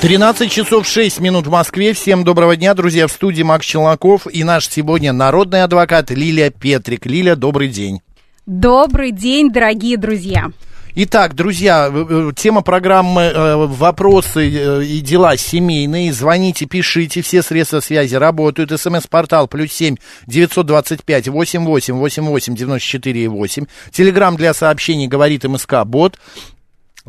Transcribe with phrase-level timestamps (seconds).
[0.00, 1.92] 13 часов 6 минут в Москве.
[1.92, 3.08] Всем доброго дня, друзья.
[3.08, 7.04] В студии Макс Челноков и наш сегодня народный адвокат Лилия Петрик.
[7.04, 8.00] Лилия, добрый день.
[8.46, 10.52] Добрый день, дорогие друзья.
[10.94, 11.92] Итак, друзья,
[12.36, 16.12] тема программы э, «Вопросы э, и дела семейные».
[16.12, 18.70] Звоните, пишите, все средства связи работают.
[18.80, 23.66] СМС-портал плюс семь девятьсот двадцать пять восемь восемь восемь восемь девяносто четыре восемь.
[23.90, 26.18] Телеграмм для сообщений говорит МСК Бот.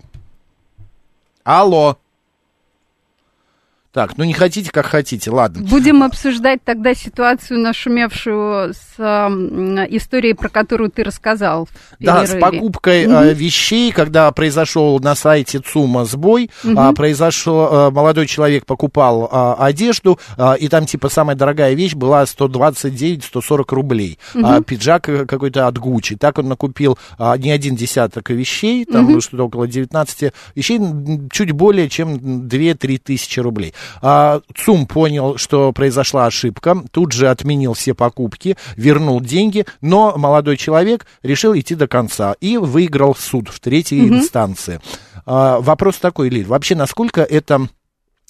[1.42, 1.98] Алло.
[3.94, 5.62] Так, ну не хотите, как хотите, ладно.
[5.62, 9.28] Будем обсуждать тогда ситуацию, нашумевшую с э,
[9.90, 11.68] историей, про которую ты рассказал.
[12.00, 13.14] Да, с покупкой угу.
[13.14, 16.76] э, вещей, когда произошел на сайте ЦУМа сбой, угу.
[16.76, 21.94] э, произошел, э, молодой человек покупал э, одежду, э, и там типа самая дорогая вещь
[21.94, 24.18] была 129-140 рублей.
[24.34, 24.44] Угу.
[24.44, 26.16] А пиджак какой-то от Гуччи.
[26.16, 29.20] Так он накупил э, не один десяток вещей, там угу.
[29.20, 30.80] что-то около 19 вещей,
[31.30, 32.16] чуть более чем
[32.48, 33.72] 2-3 тысячи рублей.
[34.02, 40.56] А, ЦУМ понял, что произошла ошибка, тут же отменил все покупки, вернул деньги, но молодой
[40.56, 44.16] человек решил идти до конца и выиграл суд в третьей угу.
[44.16, 44.80] инстанции.
[45.26, 47.68] А, вопрос такой, Лиль, вообще насколько это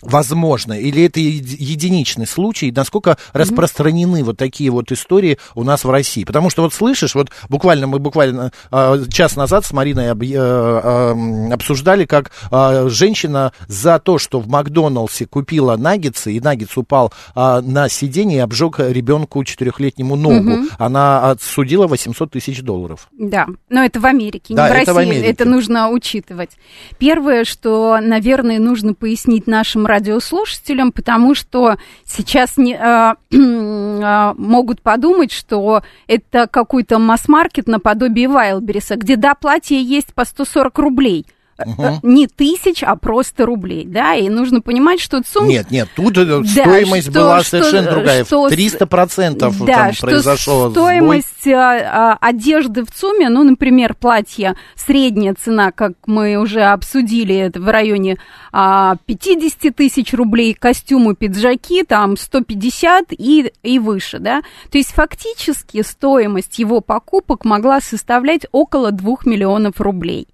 [0.05, 3.31] возможно, или это единичный случай, насколько mm-hmm.
[3.33, 6.25] распространены вот такие вот истории у нас в России.
[6.25, 10.27] Потому что вот слышишь, вот буквально мы буквально э, час назад с Мариной об, э,
[10.33, 17.13] э, обсуждали, как э, женщина за то, что в Макдоналдсе купила наггетсы, и наггетс упал
[17.35, 20.51] э, на сиденье и обжег ребенку четырехлетнему ногу.
[20.51, 20.73] Mm-hmm.
[20.79, 23.09] Она отсудила 800 тысяч долларов.
[23.13, 24.83] Да, но это в Америке, не да, в России.
[24.83, 25.27] Это, в Америке.
[25.27, 26.51] это нужно учитывать.
[26.99, 35.33] Первое, что, наверное, нужно пояснить нашим радиослушателям, потому что сейчас не, э, э, могут подумать,
[35.33, 39.35] что это какой-то масс-маркет наподобие Вайлбериса, где, да,
[39.81, 41.27] есть по 140 рублей–
[41.59, 42.01] Угу.
[42.03, 45.47] Не тысяч, а просто рублей, да, и нужно понимать, что ЦУМ...
[45.47, 49.93] Нет, нет, тут да, стоимость что, была что, совершенно другая, что, 300 процентов да, там
[49.93, 51.55] что произошел стоимость сбой.
[51.55, 57.69] А, одежды в ЦУМе, ну, например, платье, средняя цена, как мы уже обсудили, это в
[57.69, 58.19] районе
[58.53, 65.83] а, 50 тысяч рублей, костюмы, пиджаки, там 150 и, и выше, да, то есть фактически
[65.83, 70.27] стоимость его покупок могла составлять около 2 миллионов рублей.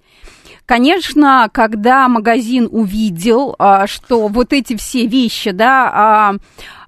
[0.70, 6.36] Конечно, когда магазин увидел, а, что вот эти все вещи, да,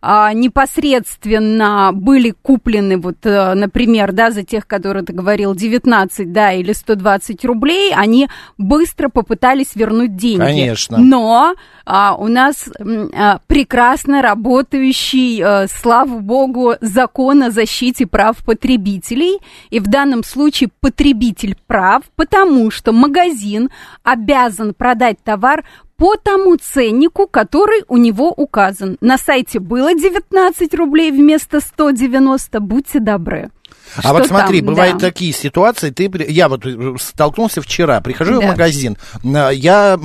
[0.04, 6.52] а, непосредственно были куплены, вот, э, например, да, за тех, которые ты говорил, 19, да,
[6.52, 10.40] или 120 рублей, они быстро попытались вернуть деньги.
[10.40, 10.98] Конечно.
[10.98, 11.54] Но
[11.86, 12.68] а, у нас
[13.14, 19.38] а, прекрасно работающий, а, слава богу, закон о защите прав потребителей,
[19.70, 23.70] и в данном случае потребитель прав, потому что магазин
[24.02, 25.64] обязан продать товар
[26.02, 28.96] по тому ценнику, который у него указан.
[29.00, 33.50] На сайте было 19 рублей вместо 190, будьте добры.
[33.94, 35.06] А что вот смотри, там, бывают да.
[35.06, 38.40] такие ситуации, ты, я вот э, столкнулся вчера, прихожу да.
[38.40, 39.96] в магазин, э, я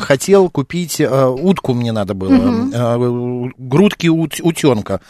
[0.00, 3.50] хотел купить, э, утку мне надо было, угу.
[3.56, 5.00] грудки ут, утенка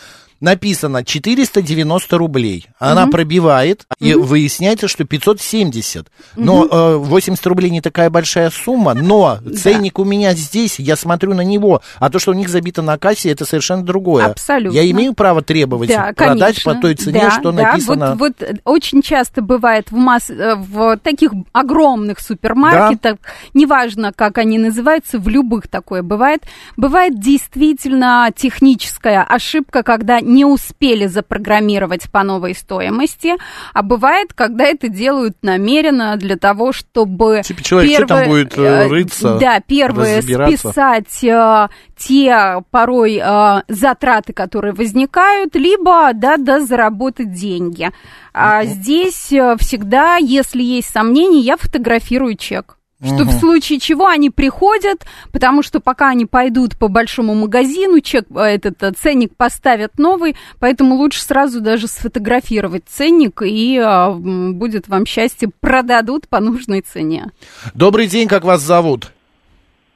[0.40, 2.66] написано 490 рублей.
[2.78, 3.12] Она угу.
[3.12, 4.08] пробивает, угу.
[4.08, 6.06] и выясняется, что 570.
[6.36, 6.74] Но угу.
[6.74, 11.42] э, 80 рублей не такая большая сумма, но ценник у меня здесь, я смотрю на
[11.42, 11.82] него.
[11.98, 14.26] А то, что у них забито на кассе, это совершенно другое.
[14.26, 14.76] Абсолютно.
[14.76, 16.74] Я имею право требовать да, продать конечно.
[16.74, 17.62] по той цене, да, что да.
[17.62, 18.16] написано.
[18.16, 20.30] Вот, вот очень часто бывает в, масс...
[20.30, 23.30] Э, в таких огромных супермаркетах, да.
[23.54, 26.42] неважно, как они называются, в любых такое бывает.
[26.76, 33.34] Бывает действительно техническая ошибка, когда не успели запрограммировать по новой стоимости,
[33.72, 37.42] а бывает, когда это делают намеренно для того, чтобы...
[37.44, 43.20] Типа человек первое, что там будет э, э, рыться, Да, первое, списать э, те порой
[43.22, 47.90] э, затраты, которые возникают, либо, да, да, заработать деньги.
[48.32, 52.77] А здесь э, всегда, если есть сомнения, я фотографирую чек.
[53.00, 58.26] Что в случае чего они приходят, потому что пока они пойдут по большому магазину, чек,
[58.34, 64.88] э, этот э, ценник поставят новый, поэтому лучше сразу даже сфотографировать ценник, и а, будет
[64.88, 67.26] вам счастье, продадут по нужной цене.
[67.72, 69.12] Добрый день, как вас зовут?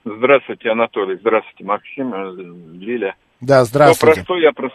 [0.04, 1.16] Здравствуйте, Анатолий.
[1.20, 2.32] Здравствуйте, Максим, э,
[2.74, 3.16] Лиля.
[3.40, 4.22] Да, здравствуйте.
[4.22, 4.70] Кто про что, я про,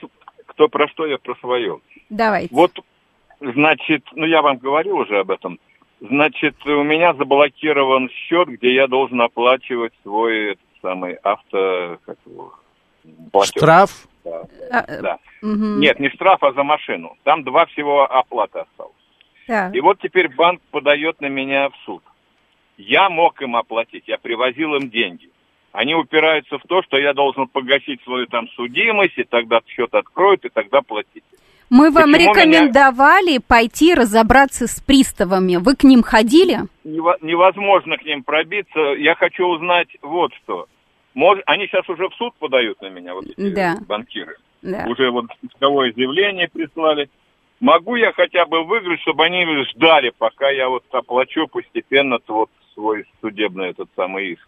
[0.48, 1.80] кто про что, я про свое.
[2.10, 2.54] Давайте.
[2.54, 2.78] Вот,
[3.40, 5.60] значит, ну я вам говорил уже об этом.
[6.00, 11.98] Значит, у меня заблокирован счет, где я должен оплачивать свой этот самый авто...
[12.06, 12.54] Как его,
[13.32, 13.54] платеж.
[13.58, 14.08] Штраф?
[14.24, 14.44] Да.
[14.72, 15.20] А, да.
[15.42, 15.80] Угу.
[15.80, 17.18] Нет, не штраф, а за машину.
[17.24, 18.94] Там два всего оплаты осталось.
[19.48, 19.72] Да.
[19.74, 22.04] И вот теперь банк подает на меня в суд.
[22.78, 25.30] Я мог им оплатить, я привозил им деньги.
[25.72, 30.46] Они упираются в то, что я должен погасить свою там судимость, и тогда счет откроют,
[30.46, 31.24] и тогда платить.
[31.70, 33.42] Мы вам Почему рекомендовали меня...
[33.46, 35.58] пойти разобраться с приставами.
[35.58, 36.60] Вы к ним ходили?
[36.84, 38.80] Невозможно к ним пробиться.
[38.98, 40.68] Я хочу узнать вот что.
[41.14, 43.78] Может, они сейчас уже в суд подают на меня, вот эти да.
[43.88, 44.38] банкиры.
[44.62, 44.86] Да.
[44.88, 47.10] Уже вот исковое заявление прислали.
[47.60, 53.06] Могу я хотя бы выиграть, чтобы они ждали, пока я вот оплачу постепенно вот свой
[53.20, 54.48] судебный этот самый иск?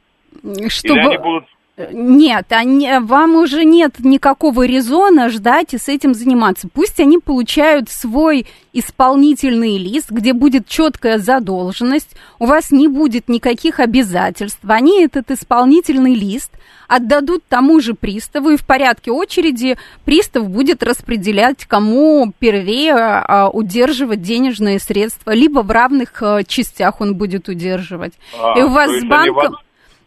[0.71, 0.99] Чтобы...
[0.99, 1.45] Или они будут
[1.91, 6.67] нет, они, вам уже нет никакого резона ждать и с этим заниматься.
[6.71, 13.79] Пусть они получают свой исполнительный лист, где будет четкая задолженность, у вас не будет никаких
[13.79, 14.59] обязательств.
[14.67, 16.51] Они этот исполнительный лист
[16.87, 24.21] отдадут тому же приставу, и в порядке очереди пристав будет распределять, кому первее а, удерживать
[24.21, 28.13] денежные средства, либо в равных а, частях он будет удерживать.
[28.37, 29.55] А, и у вас с банком...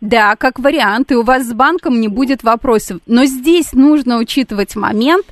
[0.02, 2.98] Да, как вариант, и у вас с банком не будет вопросов.
[3.06, 5.24] Но здесь нужно учитывать момент,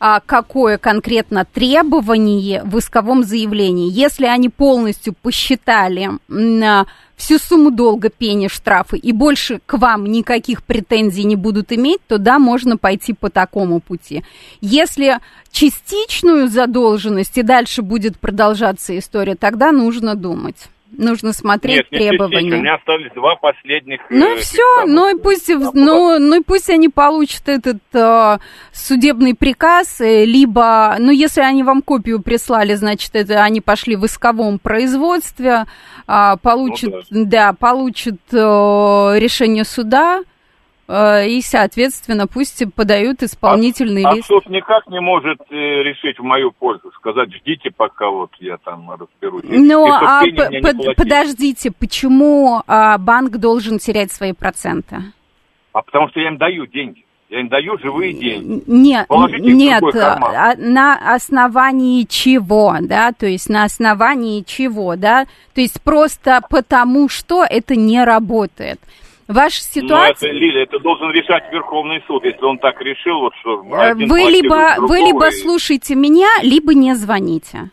[0.00, 3.90] а, какое конкретно требование в исковом заявлении.
[3.90, 6.84] Если они полностью посчитали а,
[7.16, 12.18] всю сумму долга, пени, штрафы и больше к вам никаких претензий не будут иметь, то
[12.18, 14.24] да, можно пойти по такому пути.
[14.60, 15.20] Если
[15.50, 20.68] частичную задолженность и дальше будет продолжаться история, тогда нужно думать.
[20.96, 22.56] Нужно смотреть Нет, требования.
[22.56, 24.00] У меня остались два последних.
[24.08, 28.38] Ну э, все, ну и пусть, ну, ну и пусть они получат этот э,
[28.72, 34.06] судебный приказ, э, либо, ну если они вам копию прислали, значит это они пошли в
[34.06, 35.66] исковом производстве,
[36.06, 37.48] э, получат, ну, да.
[37.48, 40.22] да, получат э, решение суда.
[40.88, 44.30] Э, и, соответственно, пусть подают исполнительный а, лист.
[44.30, 48.56] А суд никак не может э, решить в мою пользу, сказать, ждите, пока вот я
[48.56, 49.42] там разберусь.
[49.44, 50.22] Ну, а
[50.62, 54.96] под, подождите, почему а, банк должен терять свои проценты?
[55.72, 57.04] А потому что я им даю деньги.
[57.28, 58.62] Я им даю живые деньги.
[58.66, 65.82] Нет, нет, а, на основании чего, да, то есть на основании чего, да, то есть
[65.82, 68.80] просто потому, что это не работает.
[69.28, 70.32] Ваша ситуация...
[70.32, 73.62] Ну, это, Лиля, это должен решать Верховный суд, если он так решил, вот что...
[73.76, 75.32] Э, вы либо, вы либо и...
[75.32, 77.70] слушаете меня, либо не звоните.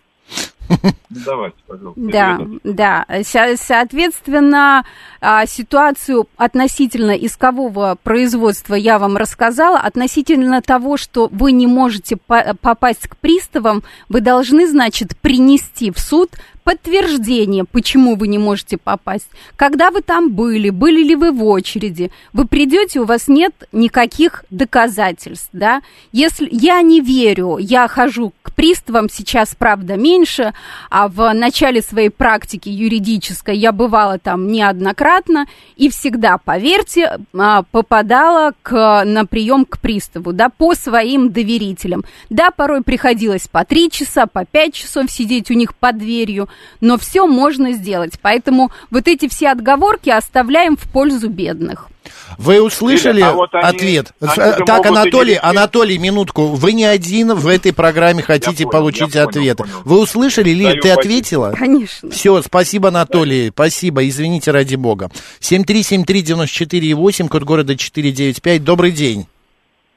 [1.10, 2.02] Давайте, пожалуйста.
[2.02, 3.06] Да, да.
[3.24, 4.84] Соответственно,
[5.22, 9.80] а, ситуацию относительно искового производства я вам рассказала.
[9.80, 16.32] Относительно того, что вы не можете попасть к приставам, вы должны, значит, принести в суд
[16.66, 19.28] подтверждение, почему вы не можете попасть.
[19.56, 24.44] Когда вы там были, были ли вы в очереди, вы придете, у вас нет никаких
[24.50, 25.84] доказательств, да.
[26.12, 30.54] Если я не верю, я хожу к приставам сейчас, правда, меньше,
[30.90, 35.46] а в начале своей практики юридической я бывала там неоднократно
[35.76, 42.06] и всегда, поверьте, а, попадала к, на прием к приставу, да, по своим доверителям.
[42.32, 46.50] Да, порой приходилось по три часа, по пять часов сидеть у них под дверью,
[46.82, 48.14] но все можно сделать.
[48.22, 51.90] Поэтому вот эти все отговорки оставляем в пользу бедных.
[52.38, 54.14] Вы услышали а вот они, ответ?
[54.20, 56.48] Они так, Анатолий, Анатолий, минутку.
[56.48, 59.58] Вы не один в этой программе хотите я получить понял, ответ.
[59.58, 59.72] Понял.
[59.86, 61.54] Вы услышали, Ли, ты ответила?
[61.56, 62.10] Конечно.
[62.10, 63.48] Все, спасибо, Анатолий.
[63.48, 63.54] Да.
[63.54, 65.10] Спасибо, извините, ради бога.
[65.40, 68.64] 7373948, код города 495.
[68.64, 69.26] Добрый день.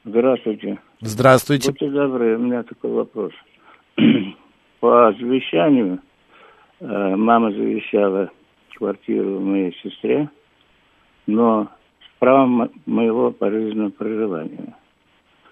[0.05, 0.79] Здравствуйте.
[1.01, 1.71] Здравствуйте.
[1.71, 3.33] Будьте добры, у меня такой вопрос.
[4.81, 6.08] По завещанию Э,
[6.81, 8.31] мама завещала
[8.79, 10.31] квартиру моей сестре,
[11.27, 11.69] но
[12.01, 14.75] с правом моего пожизненного проживания.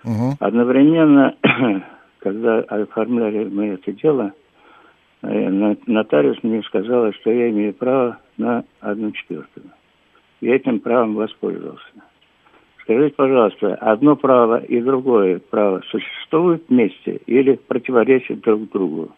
[0.05, 0.37] Угу.
[0.39, 1.35] Одновременно,
[2.21, 4.33] когда оформляли мы это дело,
[5.23, 9.67] э, нотариус мне сказала, что я имею право на одну четвертую.
[10.41, 11.85] Я этим правом воспользовался.
[12.83, 19.11] Скажите, пожалуйста, одно право и другое право существуют вместе или противоречат друг другу?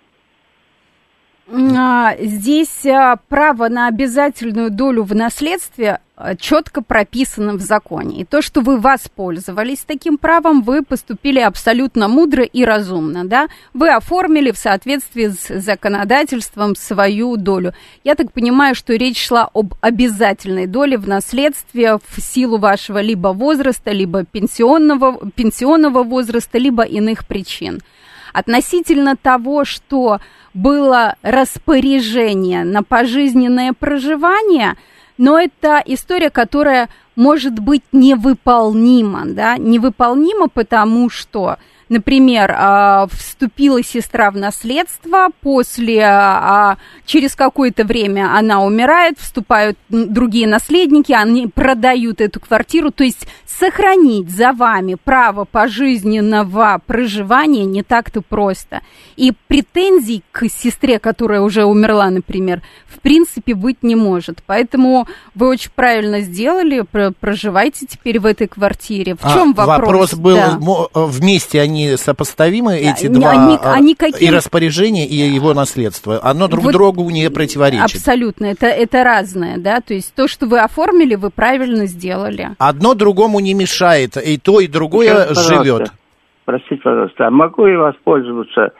[1.50, 8.20] А, здесь а, право на обязательную долю в наследстве а, четко прописано в законе.
[8.20, 13.48] И то, что вы воспользовались таким правом, вы поступили абсолютно мудро и разумно, да?
[13.72, 17.72] Вы оформили в соответствии с законодательством свою долю.
[18.04, 23.28] Я так понимаю, что речь шла об обязательной доле в наследстве в силу вашего либо
[23.28, 27.80] возраста, либо пенсионного, пенсионного возраста, либо иных причин.
[28.34, 30.20] Относительно того, что
[30.58, 34.74] было распоряжение на пожизненное проживание,
[35.16, 44.30] но это история, которая может быть невыполнима, да, невыполнима, потому что Например, а, вступила сестра
[44.30, 46.76] в наследство, после, а,
[47.06, 52.90] через какое-то время она умирает, вступают другие наследники, они продают эту квартиру.
[52.90, 58.82] То есть сохранить за вами право пожизненного проживания не так-то просто.
[59.16, 64.42] И претензий к сестре, которая уже умерла, например, в принципе быть не может.
[64.46, 66.84] Поэтому вы очень правильно сделали,
[67.20, 69.14] проживайте теперь в этой квартире.
[69.14, 69.78] В чем а, вопрос?
[69.78, 70.58] Вопрос был, да.
[70.92, 74.28] вместе они они сопоставимы, эти они, два они, а, они какие...
[74.28, 76.20] и распоряжение, и его наследство?
[76.22, 77.84] Оно друг вот другу не противоречит?
[77.84, 82.50] Абсолютно, это, это разное, да, то есть то, что вы оформили, вы правильно сделали.
[82.58, 85.92] Одно другому не мешает, и то, и другое Сейчас, живет.
[86.44, 88.72] Простите, пожалуйста, а могу я воспользоваться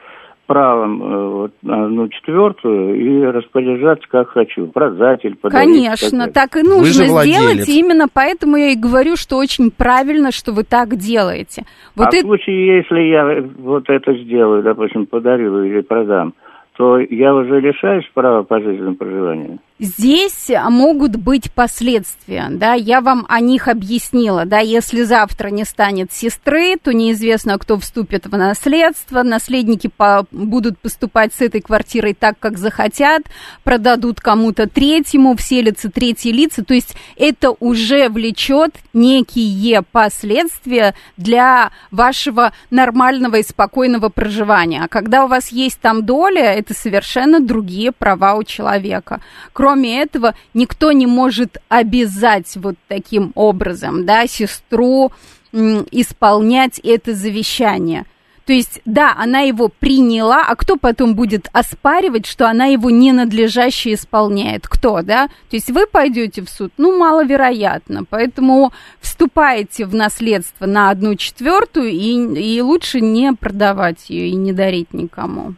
[0.48, 5.68] правом э, вот, на одну четвертую и распоряжаться как хочу, продать или подарить.
[5.68, 10.52] Конечно, так и нужно сделать, и именно поэтому я и говорю, что очень правильно, что
[10.52, 11.64] вы так делаете.
[11.94, 12.24] Вот а это...
[12.24, 16.32] в случае, если я вот это сделаю, допустим, подарю или продам,
[16.76, 19.58] то я уже лишаюсь права пожизненного проживания?
[19.80, 26.12] Здесь могут быть последствия, да, я вам о них объяснила, да, если завтра не станет
[26.12, 32.40] сестры, то неизвестно, кто вступит в наследство, наследники по, будут поступать с этой квартирой так,
[32.40, 33.22] как захотят,
[33.62, 42.52] продадут кому-то третьему, вселятся третьи лица, то есть это уже влечет некие последствия для вашего
[42.70, 44.82] нормального и спокойного проживания.
[44.82, 49.20] А когда у вас есть там доля, это совершенно другие права у человека.
[49.52, 55.12] Кроме кроме этого, никто не может обязать вот таким образом, да, сестру
[55.52, 58.06] исполнять это завещание.
[58.46, 63.92] То есть, да, она его приняла, а кто потом будет оспаривать, что она его ненадлежаще
[63.92, 64.66] исполняет?
[64.66, 65.26] Кто, да?
[65.50, 66.72] То есть вы пойдете в суд?
[66.78, 68.04] Ну, маловероятно.
[68.08, 68.72] Поэтому
[69.02, 74.94] вступаете в наследство на одну четвертую и, и лучше не продавать ее и не дарить
[74.94, 75.56] никому.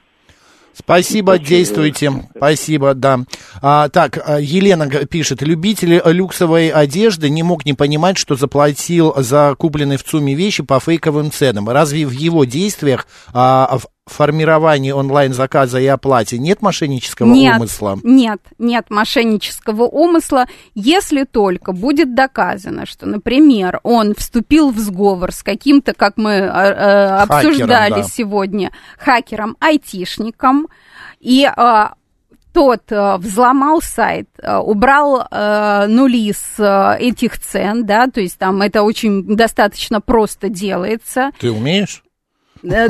[0.75, 2.29] Спасибо, действуйте.
[2.37, 3.21] Спасибо, да.
[3.61, 9.55] А, так, а, Елена пишет, любитель люксовой одежды не мог не понимать, что заплатил за
[9.59, 11.69] купленные в ЦУМе вещи по фейковым ценам.
[11.69, 17.99] Разве в его действиях а, в формировании онлайн-заказа и оплате нет мошеннического нет, умысла?
[18.03, 25.43] Нет, нет мошеннического умысла, если только будет доказано, что, например, он вступил в сговор с
[25.43, 28.09] каким-то, как мы э, э обсуждали Хакером, да.
[28.09, 30.69] сегодня, хакером-айтишником,
[31.21, 31.85] и э,
[32.53, 38.39] тот э, взломал сайт, э, убрал э, нули с э, этих цен, да, то есть
[38.39, 41.31] там это очень достаточно просто делается.
[41.39, 42.03] Ты умеешь?
[42.63, 42.89] Э,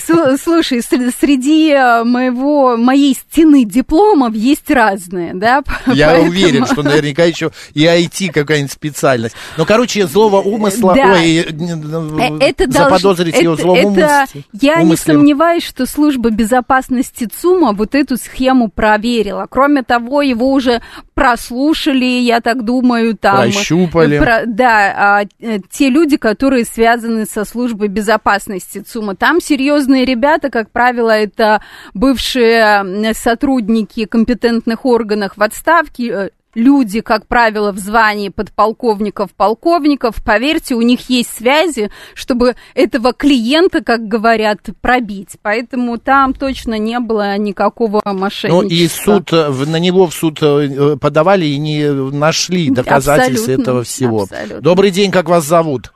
[0.42, 5.62] слушай, среди э, моего, моей стены дипломов есть разные, да?
[5.86, 6.30] Я Поэтому...
[6.30, 9.34] уверен, что наверняка еще и IT какая-нибудь специальность.
[9.56, 11.12] Ну, короче, злого умысла, да.
[11.12, 13.44] ой, э, это заподозрить должен...
[13.44, 14.26] его злом это...
[14.52, 14.84] Я умысле.
[14.90, 19.46] не сомневаюсь, что служба безопасности ЦУМа вот эту схему проверила.
[19.48, 20.82] Кроме того, его уже
[21.14, 23.36] прослушали, я так думаю, там...
[23.36, 24.18] Прощупали.
[24.18, 29.16] Про, да, а, те люди, которые связаны со службой безопасности безопасности ЦУМа.
[29.16, 31.62] Там серьезные ребята, как правило, это
[31.94, 40.74] бывшие сотрудники компетентных органов в отставке, э, люди, как правило, в звании подполковников, полковников, поверьте,
[40.74, 45.36] у них есть связи, чтобы этого клиента, как говорят, пробить.
[45.40, 48.62] Поэтому там точно не было никакого мошенничества.
[48.62, 53.62] Ну и суд, э, на него в суд э, подавали и не нашли доказательств абсолютно,
[53.62, 54.22] этого всего.
[54.22, 54.60] Абсолютно.
[54.60, 55.92] Добрый день, как вас зовут?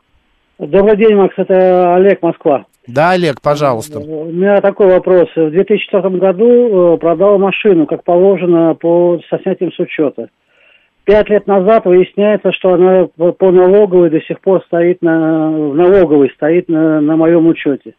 [0.58, 2.64] Добрый день, Макс, это Олег, Москва.
[2.86, 3.98] Да, Олег, пожалуйста.
[3.98, 5.28] У меня такой вопрос.
[5.36, 10.28] В 2004 году э, продал машину, как положено, по, со снятием с учета.
[11.04, 16.30] Пять лет назад выясняется, что она по налоговой до сих пор стоит на, в налоговой,
[16.30, 17.94] стоит на, на моем учете.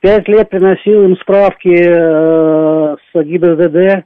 [0.00, 4.02] Пять лет приносил им справки э, с ГИБДД э,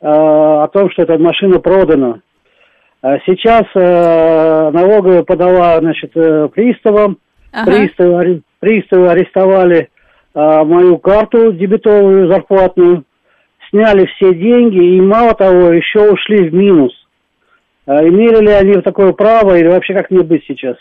[0.00, 2.20] о том, что эта машина продана.
[3.02, 7.18] А сейчас э, налоговая подала, значит, э, приставам,
[7.50, 7.72] ага.
[7.72, 9.88] приставы, приставы арестовали
[10.34, 13.04] э, мою карту дебетовую зарплатную.
[13.70, 16.92] сняли все деньги и, мало того, еще ушли в минус.
[17.86, 20.76] А имели ли они такое право или вообще как мне быть сейчас?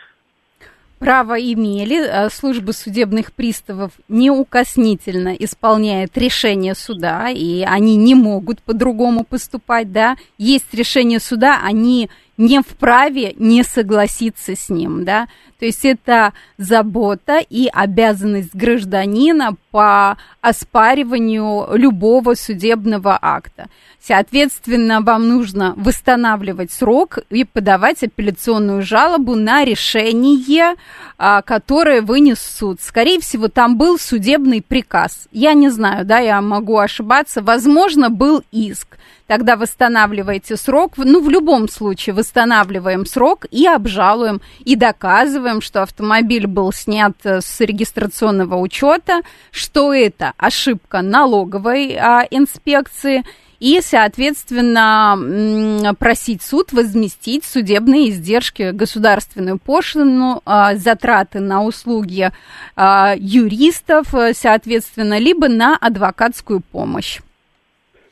[1.02, 9.24] Право имели, а служба судебных приставов неукоснительно исполняет решение суда, и они не могут по-другому
[9.24, 10.16] поступать, да.
[10.38, 15.28] Есть решение суда, они не вправе не согласиться с ним, да.
[15.62, 23.68] То есть это забота и обязанность гражданина по оспариванию любого судебного акта.
[24.02, 30.74] Соответственно, вам нужно восстанавливать срок и подавать апелляционную жалобу на решение,
[31.20, 32.82] а, которое вынес суд.
[32.82, 35.28] Скорее всего, там был судебный приказ.
[35.32, 37.44] Я не знаю, да, я могу ошибаться.
[37.44, 38.98] Возможно, был иск
[39.32, 40.98] тогда восстанавливаете срок.
[40.98, 47.42] Ну, в любом случае, восстанавливаем срок и обжалуем, и доказываем, что автомобиль был снят э,
[47.42, 50.32] с регистрационного учета, что это?
[50.38, 53.26] Ошибка налоговой а, инспекции,
[53.62, 62.32] и, соответственно, просить суд возместить судебные издержки, государственную пошлину, а, затраты на услуги
[62.76, 67.20] а, юристов, э, соответственно, либо на адвокатскую помощь.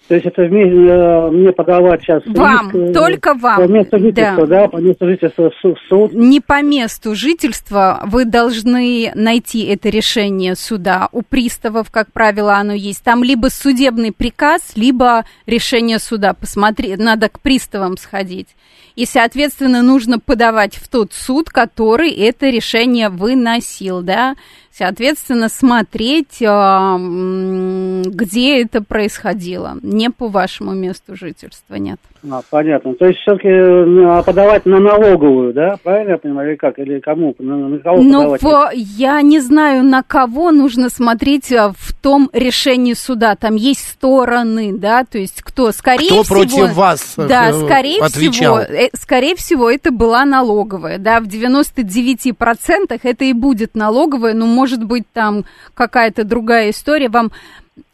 [0.09, 2.23] То есть это мне, мне подавать сейчас...
[2.25, 3.57] Вам, риск, только вам.
[3.57, 4.61] По месту жительства, да.
[4.61, 6.13] да, по месту жительства в суд.
[6.13, 8.01] Не по месту жительства.
[8.07, 11.09] Вы должны найти это решение суда.
[11.11, 13.03] У приставов, как правило, оно есть.
[13.03, 16.33] Там либо судебный приказ, либо решение суда.
[16.33, 18.47] Посмотри, надо к приставам сходить.
[18.95, 24.33] И, соответственно, нужно подавать в тот суд, который это решение выносил, да.
[24.71, 29.77] Соответственно, смотреть, а, где это происходило.
[29.81, 31.99] Не по вашему месту жительства, нет.
[32.31, 32.95] А, понятно.
[32.95, 35.75] То есть все-таки а, подавать на налоговую, да?
[35.83, 36.79] Правильно я понимаю, или как?
[36.79, 37.35] Или кому?
[37.39, 38.73] На, на кого ну, подавать?
[38.75, 43.35] я не знаю, на кого нужно смотреть в том решении суда.
[43.35, 46.39] Там есть стороны, да, то есть кто, скорее кто всего...
[46.39, 48.63] Против вас Да, э, скорее отвечал?
[48.63, 54.45] всего, э, скорее всего, это была налоговая, да, в 99% это и будет налоговая, но
[54.45, 57.31] может может быть там какая-то другая история, вам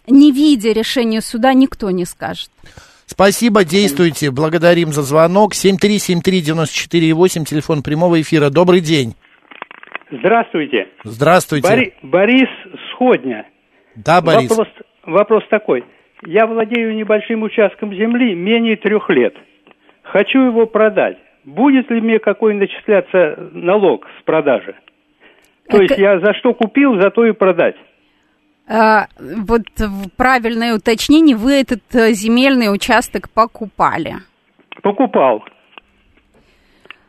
[0.07, 2.49] не видя решения суда никто не скажет.
[3.05, 4.31] Спасибо, действуйте.
[4.31, 5.53] Благодарим за звонок.
[5.53, 8.49] 7373948, телефон прямого эфира.
[8.49, 9.13] Добрый день.
[10.11, 10.87] Здравствуйте.
[11.03, 11.67] Здравствуйте.
[11.67, 12.49] Бори, Борис
[12.91, 13.45] Сходня.
[13.95, 14.49] Да, Борис.
[14.49, 14.67] Вопрос,
[15.05, 15.83] вопрос такой.
[16.25, 19.35] Я владею небольшим участком земли менее трех лет.
[20.03, 21.17] Хочу его продать.
[21.43, 24.75] Будет ли мне какой начисляться налог с продажи?
[25.69, 27.75] То есть я за что купил, за то и продать.
[28.67, 29.63] А, вот
[30.17, 34.17] правильное уточнение, вы этот э, земельный участок покупали?
[34.82, 35.43] Покупал.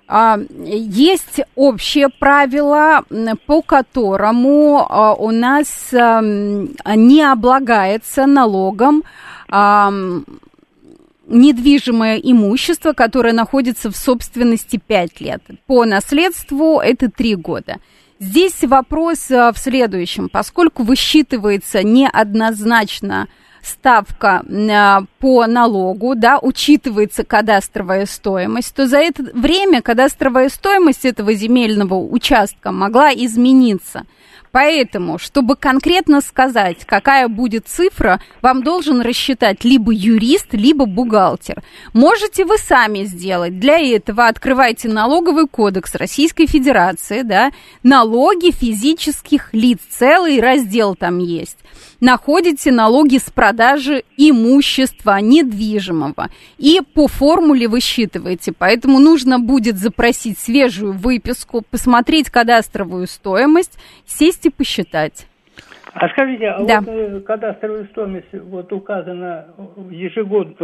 [0.06, 3.04] А, есть общее правило,
[3.46, 9.02] по которому а, у нас не облагается налогом
[11.28, 15.42] недвижимое имущество, которое находится в собственности 5 лет.
[15.66, 17.76] По наследству это 3 года.
[18.18, 20.28] Здесь вопрос э, в следующем.
[20.28, 23.28] Поскольку высчитывается неоднозначно
[23.62, 31.34] ставка э, по налогу, да, учитывается кадастровая стоимость, то за это время кадастровая стоимость этого
[31.34, 34.06] земельного участка могла измениться.
[34.56, 41.62] Поэтому, чтобы конкретно сказать, какая будет цифра, вам должен рассчитать либо юрист, либо бухгалтер.
[41.92, 43.58] Можете вы сами сделать.
[43.60, 47.50] Для этого открывайте налоговый кодекс Российской Федерации, да,
[47.82, 51.58] налоги физических лиц, целый раздел там есть
[52.00, 56.30] находите налоги с продажи имущества недвижимого.
[56.58, 58.52] И по формуле высчитываете.
[58.52, 65.26] Поэтому нужно будет запросить свежую выписку, посмотреть кадастровую стоимость, сесть и посчитать.
[65.98, 66.80] А скажите, а да.
[66.80, 69.46] вот э, кадастровая стоимость вот указана
[69.90, 70.54] ежегодно,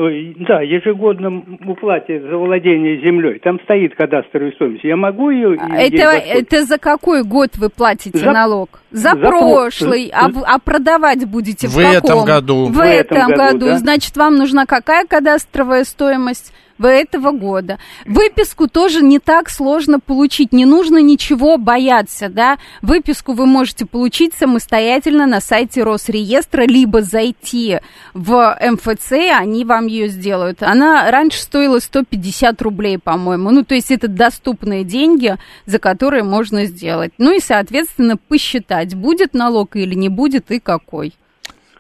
[0.46, 3.38] да, ежегодном уплате за владение землей.
[3.38, 4.84] Там стоит кадастровая стоимость.
[4.84, 5.56] Я могу ее?
[5.58, 8.82] А это, это за какой год вы платите за, налог?
[8.90, 10.08] За, за прошлый.
[10.08, 11.96] За, а, а продавать будете в, в каком?
[11.96, 12.66] этом году.
[12.66, 13.52] В, в этом, этом году.
[13.52, 13.66] году.
[13.68, 13.78] Да?
[13.78, 16.52] Значит, вам нужна какая кадастровая стоимость?
[16.86, 17.78] Этого года.
[18.06, 22.58] Выписку тоже не так сложно получить, не нужно ничего бояться, да.
[22.80, 27.80] Выписку вы можете получить самостоятельно на сайте Росреестра, либо зайти
[28.14, 30.62] в МФЦ, они вам ее сделают.
[30.62, 33.50] Она раньше стоила 150 рублей, по-моему.
[33.50, 37.12] Ну, то есть это доступные деньги, за которые можно сделать.
[37.18, 41.14] Ну и, соответственно, посчитать, будет налог или не будет и какой.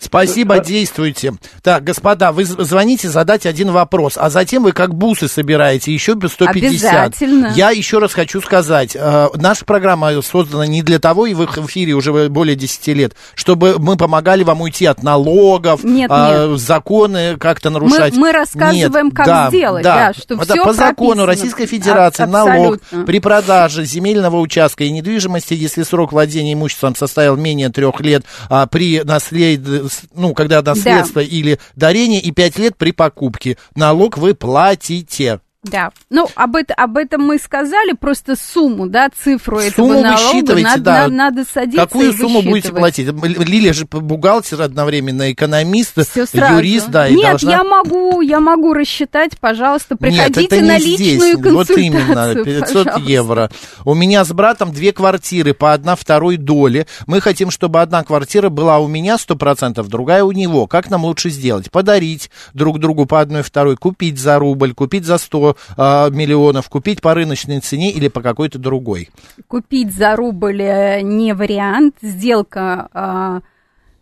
[0.02, 1.34] Спасибо, действуйте.
[1.62, 6.48] Так, господа, вы звоните задать один вопрос, а затем вы как бусы собираете еще 150.
[6.48, 7.52] Обязательно.
[7.54, 11.92] Я еще раз хочу сказать, э, наша программа создана не для того, и в эфире
[11.92, 16.60] уже более 10 лет, чтобы мы помогали вам уйти от налогов, нет, э, нет.
[16.60, 18.14] законы как-то нарушать.
[18.14, 21.26] Мы, мы рассказываем, нет, как да, сделать, да, да, что это все по закону.
[21.26, 27.36] Российской Федерации А, налог при продаже земельного участка и недвижимости, если срок владения имуществом составил
[27.36, 29.82] менее трех лет, а при наследстве
[30.14, 31.28] ну, когда наследство да.
[31.28, 33.56] или дарение, и 5 лет при покупке.
[33.74, 35.40] Налог вы платите.
[35.64, 40.56] Да, ну об, это, об этом мы сказали, просто сумму, да, цифру сумму этого налога
[40.56, 40.92] надо, да.
[40.92, 43.06] надо, надо садиться Какую сумму будете платить?
[43.06, 45.98] Лилия же бухгалтер одновременно, экономист,
[46.32, 47.08] юрист, да.
[47.08, 47.52] Нет, должна...
[47.52, 50.98] я могу, я могу рассчитать, пожалуйста, приходите Нет, на здесь.
[50.98, 51.76] личную консультацию.
[51.76, 53.00] Вот именно, 500 пожалуйста.
[53.12, 53.50] евро.
[53.84, 56.88] У меня с братом две квартиры по одна второй доли.
[57.06, 60.66] Мы хотим, чтобы одна квартира была у меня 100%, другая у него.
[60.66, 61.70] Как нам лучше сделать?
[61.70, 66.68] Подарить друг другу по одной второй, купить за рубль, купить за 100 э, миллионов миллионов,
[66.68, 69.10] купить по рыночной цене или по какой-то другой?
[69.48, 73.40] Купить за рубль э, не вариант, сделка э,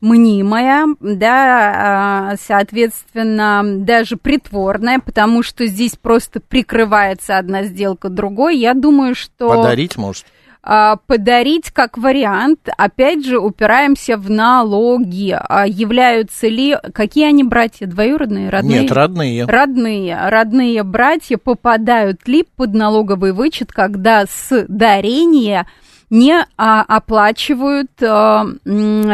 [0.01, 8.59] мнимая, да, э, соответственно, даже притворная, потому что здесь просто прикрывается одна сделка другой.
[8.59, 9.49] Я думаю, что...
[9.49, 10.25] Подарить может?
[10.63, 15.39] А, подарить как вариант, опять же, упираемся в налоги.
[15.49, 18.83] А являются ли, какие они братья, двоюродные, родные?
[18.83, 19.47] Нет, родные.
[19.47, 20.29] Родные.
[20.29, 25.67] Родные братья попадают ли под налоговый вычет, когда с дарения
[26.11, 27.93] не а, оплачивают,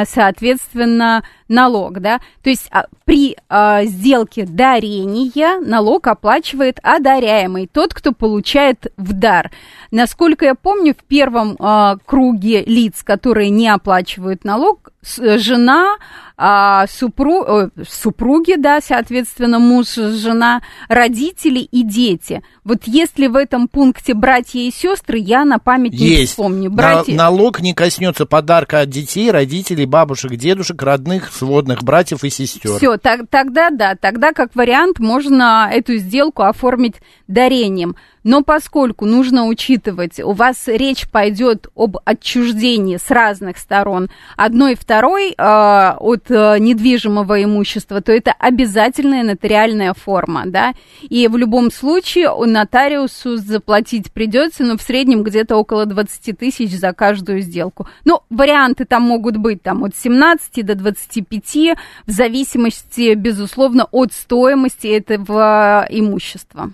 [0.09, 8.13] соответственно, налог, да, то есть а, при а, сделке дарения налог оплачивает одаряемый, тот, кто
[8.13, 9.51] получает в дар.
[9.91, 15.97] Насколько я помню, в первом а, круге лиц, которые не оплачивают налог, жена,
[16.39, 22.43] а, супру, э, супруги, да, соответственно, муж, жена, родители и дети.
[22.63, 26.33] Вот если в этом пункте братья и сестры, я на память не Есть.
[26.33, 26.71] вспомню.
[26.71, 27.15] Братья...
[27.15, 32.79] На, налог не коснется подарка от детей, родителей, бабушек, дедушек, родных, сводных братьев и сестер.
[32.79, 36.96] Все, так, тогда да, тогда как вариант можно эту сделку оформить
[37.29, 37.96] дарением.
[38.27, 44.75] Но поскольку нужно учитывать, у вас речь пойдет об отчуждении с разных сторон, одной и
[44.75, 51.71] второй э, от э, недвижимого имущества, то это обязательная нотариальная форма, да, и в любом
[51.71, 57.87] случае нотариусу заплатить придется, но в среднем где-то около 20 тысяч за каждую сделку.
[58.05, 64.89] Ну, варианты там могут быть там от 17 до 25, в зависимости, безусловно, от стоимости
[64.89, 66.73] этого имущества.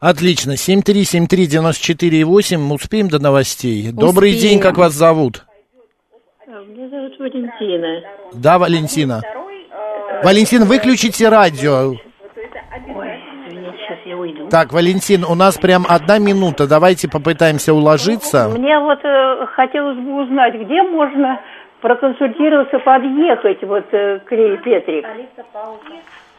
[0.00, 0.52] Отлично.
[0.52, 2.58] 7373948.
[2.58, 3.88] Мы успеем до новостей.
[3.88, 3.96] Успеем.
[3.96, 5.44] Добрый день, как вас зовут?
[6.46, 8.02] Меня зовут Валентина.
[8.34, 9.22] Да, Валентина.
[10.22, 11.90] Валентин, выключите радио.
[11.90, 12.00] Ой,
[13.48, 14.48] сейчас я уйду.
[14.48, 16.66] Так, Валентин, у нас прям одна минута.
[16.66, 18.48] Давайте попытаемся уложиться.
[18.48, 21.40] Мне вот э, хотелось бы узнать, где можно
[21.80, 25.06] проконсультироваться, подъехать вот э, к Лилии Петрик.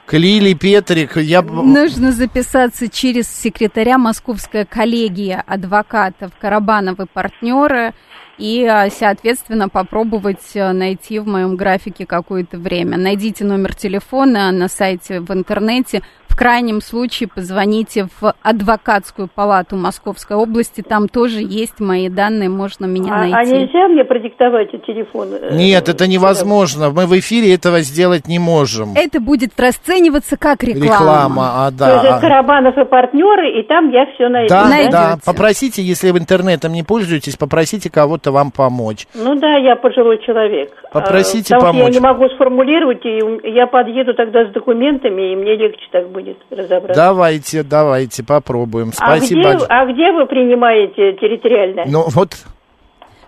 [0.06, 1.41] К Лили Петрик, я...
[1.41, 7.94] Нужно записаться через секретаря Московская коллегия адвокатов Карабановы партнеры
[8.38, 12.98] и, соответственно, попробовать найти в моем графике какое-то время.
[12.98, 16.02] Найдите номер телефона на сайте в интернете.
[16.28, 20.82] В крайнем случае позвоните в адвокатскую палату Московской области.
[20.82, 23.36] Там тоже есть мои данные, можно меня а, найти.
[23.38, 25.30] А нельзя мне продиктовать телефон?
[25.52, 26.89] Нет, это невозможно.
[26.89, 28.95] Мы в эфире этого сделать не можем.
[28.95, 30.84] Это будет расцениваться как реклама.
[30.84, 32.02] Реклама, а да.
[32.02, 34.50] То есть Карабанов и партнеры, и там я все найду.
[34.50, 34.91] Да, Найдете.
[34.91, 35.17] да.
[35.26, 39.08] Попросите, если вы интернетом не пользуетесь, попросите кого-то вам помочь.
[39.14, 40.72] Ну да, я пожилой человек.
[40.92, 41.94] Попросите Потому помочь.
[41.94, 46.38] Я не могу сформулировать, и я подъеду тогда с документами, и мне легче так будет
[46.50, 46.96] разобраться.
[46.96, 48.92] Давайте, давайте, попробуем.
[49.00, 49.54] А Спасибо.
[49.56, 51.84] где, а где вы принимаете территориально?
[51.88, 52.36] Ну вот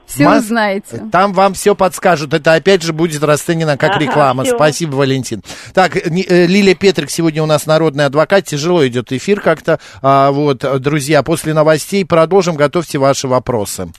[0.05, 1.03] Все Мас- узнаете.
[1.11, 2.33] Там вам все подскажут.
[2.33, 4.43] Это опять же будет расценено как Ага, реклама.
[4.45, 4.55] всё.
[4.55, 5.41] Спасибо, Валентин.
[5.73, 8.45] Так, э, Лилия Петрик сегодня у нас народный адвокат.
[8.45, 9.79] Тяжело идет эфир как-то.
[10.01, 12.55] А, вот, друзья, после новостей продолжим.
[12.55, 13.89] Готовьте ваши вопросы.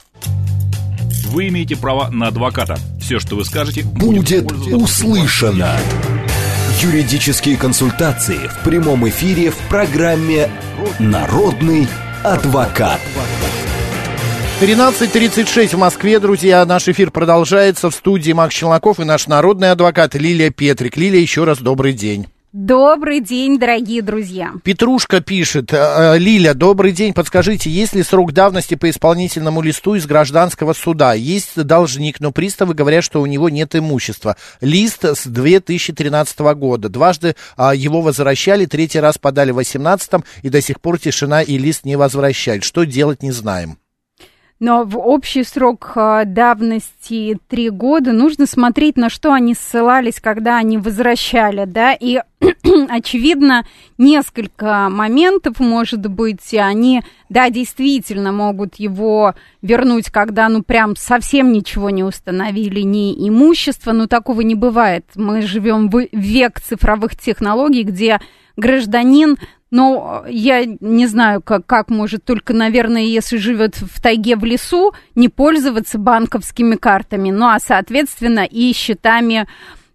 [1.28, 2.78] Вы имеете право на адвоката.
[3.00, 5.76] Все, что вы скажете, Будет пользоваться- услышано.
[6.80, 10.48] Юридические консультации в прямом эфире в программе
[10.98, 11.86] «Народный
[12.22, 13.00] адвокат».
[14.60, 16.64] 13.36 в Москве, друзья.
[16.64, 20.96] Наш эфир продолжается в студии Макс Челноков и наш народный адвокат Лилия Петрик.
[20.96, 22.26] Лилия, еще раз добрый день.
[22.54, 24.54] Добрый день, дорогие друзья.
[24.64, 25.70] Петрушка пишет.
[25.70, 27.12] «Э, э, Лиля, добрый день.
[27.12, 31.12] Подскажите, есть ли срок давности по исполнительному листу из гражданского суда?
[31.12, 34.38] Есть должник, но приставы говорят, что у него нет имущества.
[34.62, 36.88] Лист с 2013 года.
[36.88, 41.58] Дважды а, его возвращали, третий раз подали в 2018 и до сих пор тишина и
[41.58, 42.64] лист не возвращают.
[42.64, 43.76] Что делать, не знаем.
[44.60, 50.56] Но в общий срок а, давности три года нужно смотреть, на что они ссылались, когда
[50.58, 52.20] они возвращали, да, и
[52.88, 53.64] очевидно,
[53.98, 61.90] несколько моментов, может быть, они, да, действительно могут его вернуть, когда, ну, прям совсем ничего
[61.90, 65.04] не установили, ни имущество, но такого не бывает.
[65.14, 68.20] Мы живем в век цифровых технологий, где
[68.56, 69.36] гражданин
[69.70, 74.92] но я не знаю, как, как может, только, наверное, если живет в тайге в лесу,
[75.14, 79.46] не пользоваться банковскими картами, ну а, соответственно, и счетами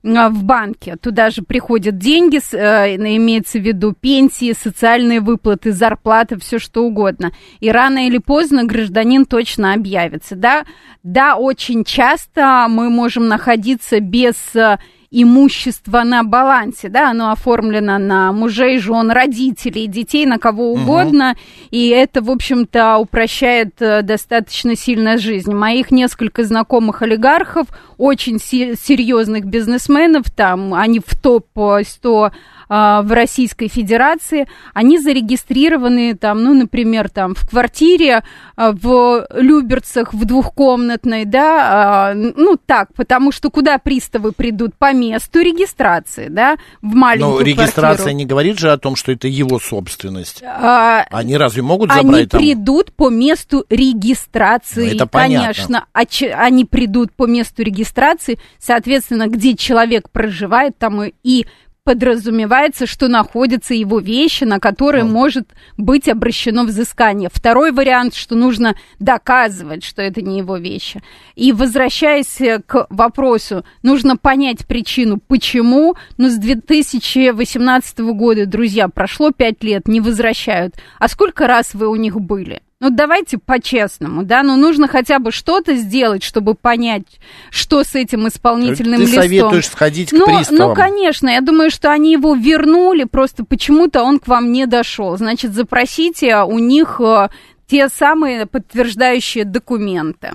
[0.06, 0.96] а, в банке.
[0.98, 7.32] Туда же приходят деньги, э, имеется в виду пенсии, социальные выплаты, зарплаты, все что угодно.
[7.60, 10.36] И рано или поздно гражданин точно объявится.
[10.36, 10.66] Да,
[11.04, 14.78] да очень часто мы можем находиться без э,
[15.14, 21.40] имущество на балансе, да, оно оформлено на мужей, жен, родителей, детей, на кого угодно, угу.
[21.70, 25.54] и это, в общем-то, упрощает э, достаточно сильно жизнь.
[25.54, 32.32] Моих несколько знакомых олигархов, очень серьезных бизнесменов, там, они в топ-100 а,
[32.74, 38.24] в Российской Федерации, они зарегистрированы там, ну, например, там в квартире
[38.56, 44.92] а, в Люберцах в двухкомнатной, да, а, ну так, потому что куда приставы придут по
[44.92, 48.18] месту регистрации, да, в маленькую Но регистрация квартиру.
[48.18, 50.42] не говорит же о том, что это его собственность.
[50.44, 52.42] А, они разве могут забрать Они там?
[52.42, 56.44] придут по месту регистрации, ну, это конечно, понятно.
[56.44, 61.46] они придут по месту регистрации, соответственно, где человек проживает, там и
[61.84, 65.10] подразумевается, что находятся его вещи, на которые mm.
[65.10, 67.30] может быть обращено взыскание.
[67.32, 71.02] Второй вариант, что нужно доказывать, что это не его вещи.
[71.36, 79.64] И возвращаясь к вопросу, нужно понять причину, почему, но с 2018 года, друзья, прошло 5
[79.64, 80.76] лет, не возвращают.
[81.00, 82.62] А сколько раз вы у них были?
[82.84, 87.06] Ну, давайте по-честному, да, ну, нужно хотя бы что-то сделать, чтобы понять,
[87.50, 89.22] что с этим исполнительным Ты листом.
[89.22, 90.68] Ты советуешь сходить ну, к приставам?
[90.68, 95.16] Ну, конечно, я думаю, что они его вернули, просто почему-то он к вам не дошел.
[95.16, 97.30] Значит, запросите у них э,
[97.68, 100.32] те самые подтверждающие документы.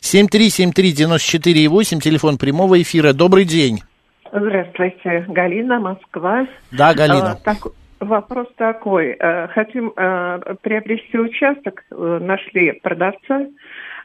[0.00, 3.12] 7373948, телефон прямого эфира.
[3.12, 3.82] Добрый день.
[4.32, 6.46] Здравствуйте, Галина, Москва.
[6.70, 7.32] Да, Галина.
[7.32, 7.66] А, так,
[8.00, 9.14] Вопрос такой.
[9.18, 13.46] Э, хотим э, приобрести участок, э, нашли продавца,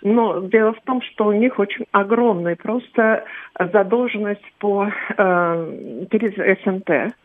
[0.02, 3.24] но дело в том, что у них очень огромная просто
[3.58, 7.16] задолженность по перед СНТ.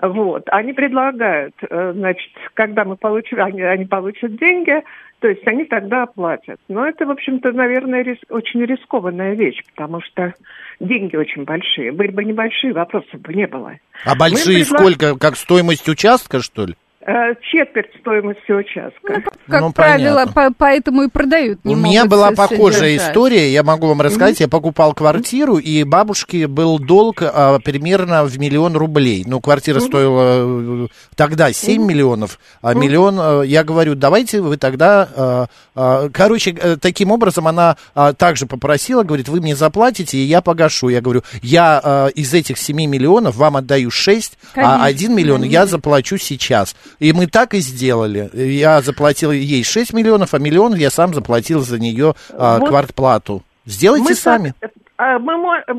[0.00, 0.48] Вот.
[0.50, 4.82] Они предлагают, значит, когда мы получим, они, они получат деньги,
[5.22, 6.58] то есть они тогда оплатят.
[6.68, 10.34] Но это, в общем-то, наверное, рис, очень рискованная вещь, потому что
[10.80, 11.92] деньги очень большие.
[11.92, 13.78] Были бы небольшие, вопросов бы не было.
[14.04, 14.80] А большие предлаг...
[14.80, 15.16] сколько?
[15.16, 16.74] Как стоимость участка, что ли?
[17.04, 19.14] Э, четверть стоимости участка.
[19.14, 21.64] Ну, как ну, правило, по поэтому и продают.
[21.64, 24.36] Не У меня была похожая история, я могу вам рассказать.
[24.36, 24.44] Mm-hmm.
[24.44, 29.24] Я покупал квартиру, и бабушке был долг а, примерно в миллион рублей.
[29.26, 29.88] Ну, квартира mm-hmm.
[29.88, 31.84] стоила э, тогда 7 mm-hmm.
[31.84, 35.08] миллионов, а миллион, а, я говорю, давайте вы тогда...
[35.16, 40.40] А, а, короче, таким образом она а, также попросила, говорит, вы мне заплатите, и я
[40.40, 40.88] погашу.
[40.88, 44.84] Я говорю, я а, из этих 7 миллионов вам отдаю 6, Конечно.
[44.84, 46.76] а 1 миллион я заплачу сейчас.
[47.02, 48.30] И мы так и сделали.
[48.32, 53.42] Я заплатил ей 6 миллионов, а миллион я сам заплатил за нее а, вот квартплату.
[53.64, 54.54] Сделайте мы сами.
[54.60, 55.34] Так, а, мы,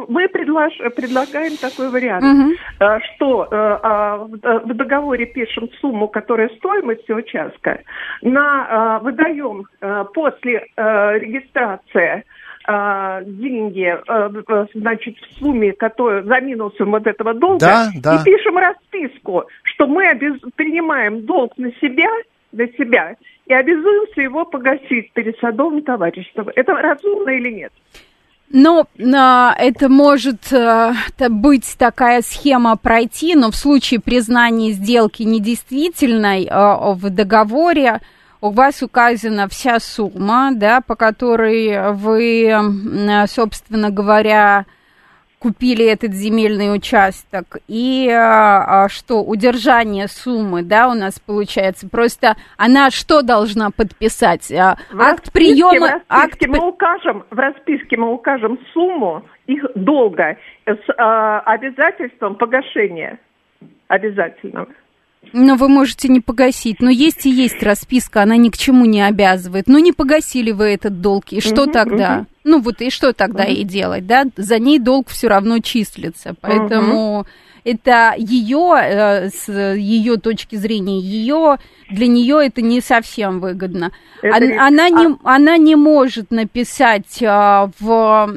[0.10, 2.52] мы предлож, предлагаем такой вариант, угу.
[3.16, 7.80] что а, в договоре пишем сумму, которая стоимость участка,
[8.22, 9.64] на, выдаем
[10.14, 12.26] после регистрации
[12.65, 14.32] деньги, а,
[14.73, 18.15] значит, в сумме, которая за минусом вот этого долга, да, да.
[18.15, 20.39] и пишем расписку, что мы обез...
[20.56, 22.10] принимаем долг на себя,
[22.52, 26.49] на себя, и обязуемся его погасить перед садовым товариществом.
[26.56, 27.73] Это разумно или нет?
[28.49, 30.93] Но а, это может а,
[31.30, 37.99] быть такая схема пройти, но в случае признания сделки недействительной а, в договоре
[38.43, 42.51] у вас указана вся сумма, да, по которой вы,
[43.27, 44.65] собственно говоря,
[45.39, 52.36] купили этот земельный участок, и а, а, что, удержание суммы, да, у нас получается, просто
[52.58, 54.51] она что должна подписать?
[54.51, 55.79] А, акт приема...
[55.79, 56.47] В расписке, акт...
[56.47, 63.19] мы укажем, в расписке мы укажем сумму их долга с а, обязательством погашения.
[63.88, 64.67] обязательного.
[65.32, 66.80] Но вы можете не погасить.
[66.80, 69.68] Но есть и есть расписка, она ни к чему не обязывает.
[69.68, 72.18] Ну, не погасили вы этот долг, и что угу, тогда?
[72.18, 72.26] Угу.
[72.44, 73.52] Ну, вот и что тогда угу.
[73.52, 74.26] ей делать, да?
[74.36, 76.36] За ней долг все равно числится.
[76.42, 77.28] Поэтому угу.
[77.63, 81.58] Это ее, э, с ее точки зрения, ее
[81.89, 83.91] для нее это не совсем выгодно.
[84.21, 84.38] Это...
[84.38, 88.34] Она, она, не, она не может написать а, в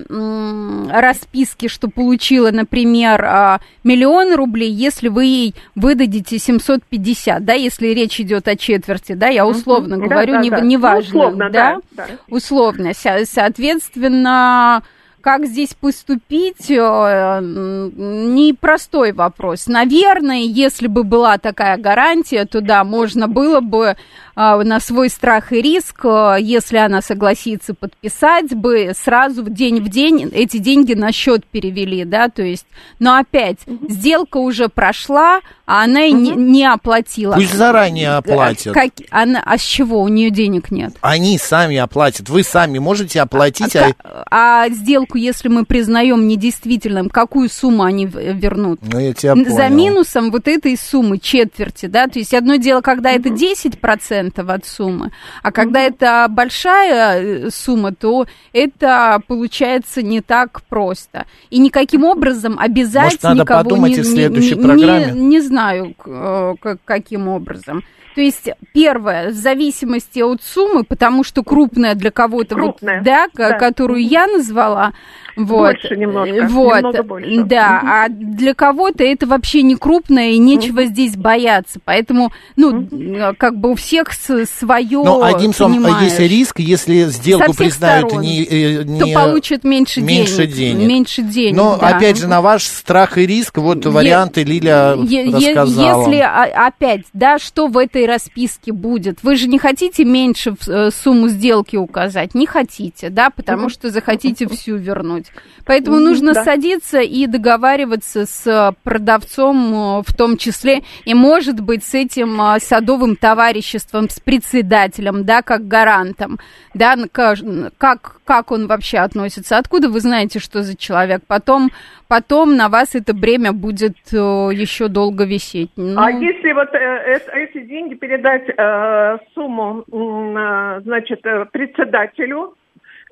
[0.90, 8.20] расписке, что получила, например, а, миллион рублей, если вы ей выдадите 750, да, если речь
[8.20, 10.60] идет о четверти, да, я условно говорю, да, да, не, да.
[10.60, 12.92] неважно, ну, условно, да, да, условно,
[13.24, 14.82] соответственно
[15.20, 19.66] как здесь поступить, э, непростой вопрос.
[19.66, 23.96] Наверное, если бы была такая гарантия, то да, можно было бы
[24.36, 29.88] на свой страх и риск, э, если она согласится подписать бы, сразу в день в
[29.88, 32.66] день эти деньги на счет перевели, да, то есть,
[32.98, 33.88] но опять, угу.
[33.88, 37.32] сделка уже прошла, а она и не, не оплатила.
[37.34, 38.74] Пусть заранее оплатят.
[38.74, 40.02] Как, она, а с чего?
[40.02, 40.94] У нее денег нет.
[41.00, 43.74] Они сами оплатят, вы сами можете оплатить.
[43.74, 44.64] А, а...
[44.64, 48.80] а сделку, если мы признаем недействительным, какую сумму они вернут?
[48.82, 49.56] Ну, я тебя понял.
[49.56, 53.18] За минусом вот этой суммы, четверти, да, то есть одно дело, когда угу.
[53.18, 55.10] это 10%, процентов от суммы.
[55.42, 55.94] А когда mm-hmm.
[55.94, 61.26] это большая э, сумма, то это получается не так просто.
[61.50, 65.12] И никаким образом обязать Может, надо никого подумать не, в следующей не, программе?
[65.12, 67.82] Не, не знаю, э, каким образом.
[68.14, 73.26] То есть, первое, в зависимости от суммы, потому что крупная для кого-то, крупная, вот, да,
[73.34, 74.94] да, которую я назвала,
[75.36, 77.44] вот, больше немножко, вот, немного больше.
[77.44, 77.90] Да, угу.
[77.92, 80.88] а для кого-то это вообще не крупное и нечего угу.
[80.88, 81.78] здесь бояться.
[81.84, 83.36] Поэтому, ну, угу.
[83.38, 85.02] как бы у всех свое.
[85.02, 90.00] Но одним словом, есть риск, если сделку признают сторон, не, э, не, то получат меньше,
[90.00, 90.88] меньше денег, денег.
[90.88, 91.56] Меньше денег.
[91.56, 91.88] Но да.
[91.88, 96.08] опять же, на ваш страх и риск, вот е- варианты Лиля е- рассказала.
[96.08, 99.22] Если опять, да, что в этой расписке будет?
[99.22, 104.48] Вы же не хотите меньше э, сумму сделки указать, не хотите, да, потому что захотите
[104.48, 105.64] всю вернуть делать.
[105.66, 106.44] Поэтому нужно да.
[106.44, 112.60] садиться и договариваться с продавцом э, в том числе, и, может быть, с этим э,
[112.60, 116.38] садовым товариществом, с председателем, да, как гарантом,
[116.74, 121.70] да, как, как он вообще относится, откуда вы знаете, что за человек, потом,
[122.08, 125.70] потом на вас это бремя будет э, еще долго висеть.
[125.76, 126.00] Ну...
[126.00, 132.54] А если вот э, эти деньги передать э, сумму, э, значит, председателю,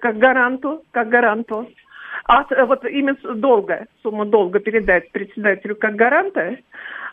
[0.04, 1.66] как гаранту, как гаранту,
[2.26, 6.56] а э, вот именно долга, сумму долга передать председателю как гаранта,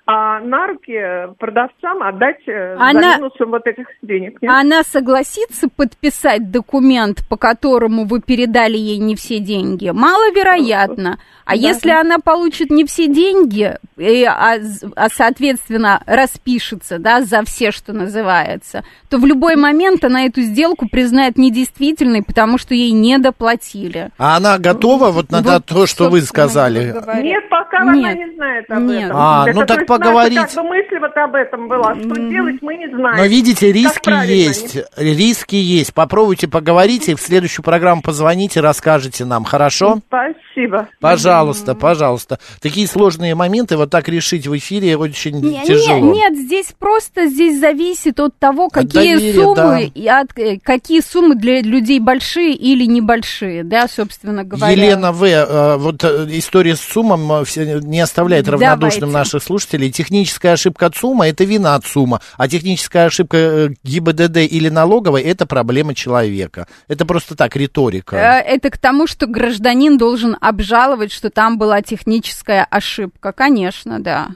[0.07, 0.99] а на руки
[1.37, 4.41] продавцам отдать э, она, за минусом вот этих денег.
[4.41, 4.51] Нет?
[4.51, 9.89] Она согласится подписать документ, по которому вы передали ей не все деньги?
[9.89, 11.19] Маловероятно.
[11.51, 11.67] А да.
[11.67, 14.55] если она получит не все деньги, и, а,
[14.95, 20.87] а соответственно распишется да, за все, что называется, то в любой момент она эту сделку
[20.87, 24.11] признает недействительной, потому что ей не доплатили.
[24.17, 26.95] А она готова вот на вот, то, что вы сказали?
[27.21, 28.05] Нет, пока Нет.
[28.05, 29.03] она не знает об Нет.
[29.03, 29.17] этом.
[29.17, 30.37] А, Это, ну так поговорить.
[30.37, 31.95] Наша, как бы мысль вот об этом была.
[31.95, 32.29] Что mm.
[32.29, 33.17] делать, мы не знаем.
[33.17, 34.77] Но видите, риски есть.
[34.95, 35.93] Риски есть.
[35.93, 39.43] Попробуйте поговорить и в следующую программу позвоните, расскажете нам.
[39.43, 39.97] Хорошо?
[40.07, 40.87] Спасибо.
[41.01, 41.40] Пожалуйста,
[41.75, 42.39] пожалуйста.
[42.61, 46.13] Такие сложные моменты вот так решить в эфире очень не, тяжело.
[46.13, 50.01] Нет, нет, здесь просто здесь зависит от того, какие от доверия, суммы да.
[50.01, 54.71] и от, э, какие суммы для людей большие или небольшие, да, собственно говоря.
[54.71, 55.23] Елена В.
[55.23, 59.17] Э, вот э, история с суммом не оставляет равнодушным Давайте.
[59.17, 59.91] наших слушателей.
[59.91, 65.45] Техническая ошибка от ЦУМа– это вина от ЦУМа, а техническая ошибка ГИБДД или налоговой– это
[65.45, 66.67] проблема человека.
[66.87, 68.15] Это просто так, риторика.
[68.15, 73.31] Это к тому, что гражданин должен обжаловать, что там была техническая ошибка.
[73.31, 74.29] Конечно, да.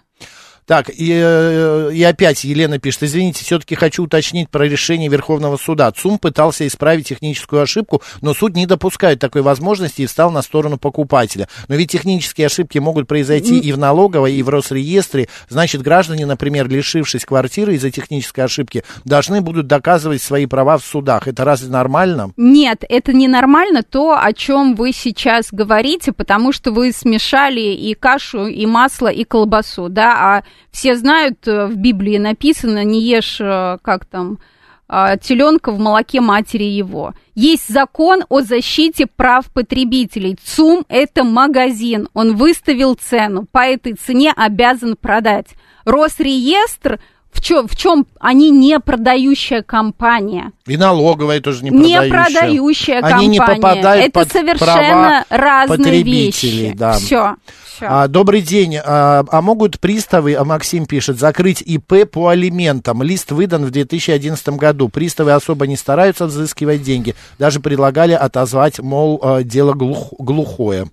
[0.65, 5.91] Так, и, э, и опять Елена пишет, извините, все-таки хочу уточнить про решение Верховного суда.
[5.91, 10.77] ЦУМ пытался исправить техническую ошибку, но суд не допускает такой возможности и встал на сторону
[10.77, 11.47] покупателя.
[11.67, 15.27] Но ведь технические ошибки могут произойти и в налоговой, и в Росреестре.
[15.49, 21.27] Значит, граждане, например, лишившись квартиры из-за технической ошибки, должны будут доказывать свои права в судах.
[21.27, 22.31] Это разве нормально?
[22.37, 27.93] Нет, это не нормально то, о чем вы сейчас говорите, потому что вы смешали и
[27.93, 33.39] кашу, и масло, и колбасу, да, а все знают, э, в Библии написано, не ешь,
[33.39, 34.39] э, как там,
[34.87, 37.13] а, теленка в молоке матери его.
[37.33, 40.37] Есть закон о защите прав потребителей.
[40.43, 42.07] ЦУМ– это магазин.
[42.13, 45.47] Он выставил цену, по этой цене обязан продать.
[45.85, 46.99] Росреестр
[47.35, 50.53] В чем, в чем они не продающая компания?
[50.65, 52.01] И налоговая тоже не продающая.
[52.01, 53.27] Не продающая они компания.
[53.27, 56.73] не попадают Это под совершенно права разные вещи.
[56.73, 56.93] Да.
[56.93, 57.35] Все.
[57.81, 58.77] А, добрый день.
[58.77, 63.03] А, а могут приставы, а Максим пишет, закрыть ИП по алиментам?
[63.03, 64.87] Лист выдан в 2011 году.
[64.87, 67.15] Приставы особо не стараются взыскивать деньги.
[67.37, 70.87] Даже предлагали отозвать, мол, а, дело глух, глухое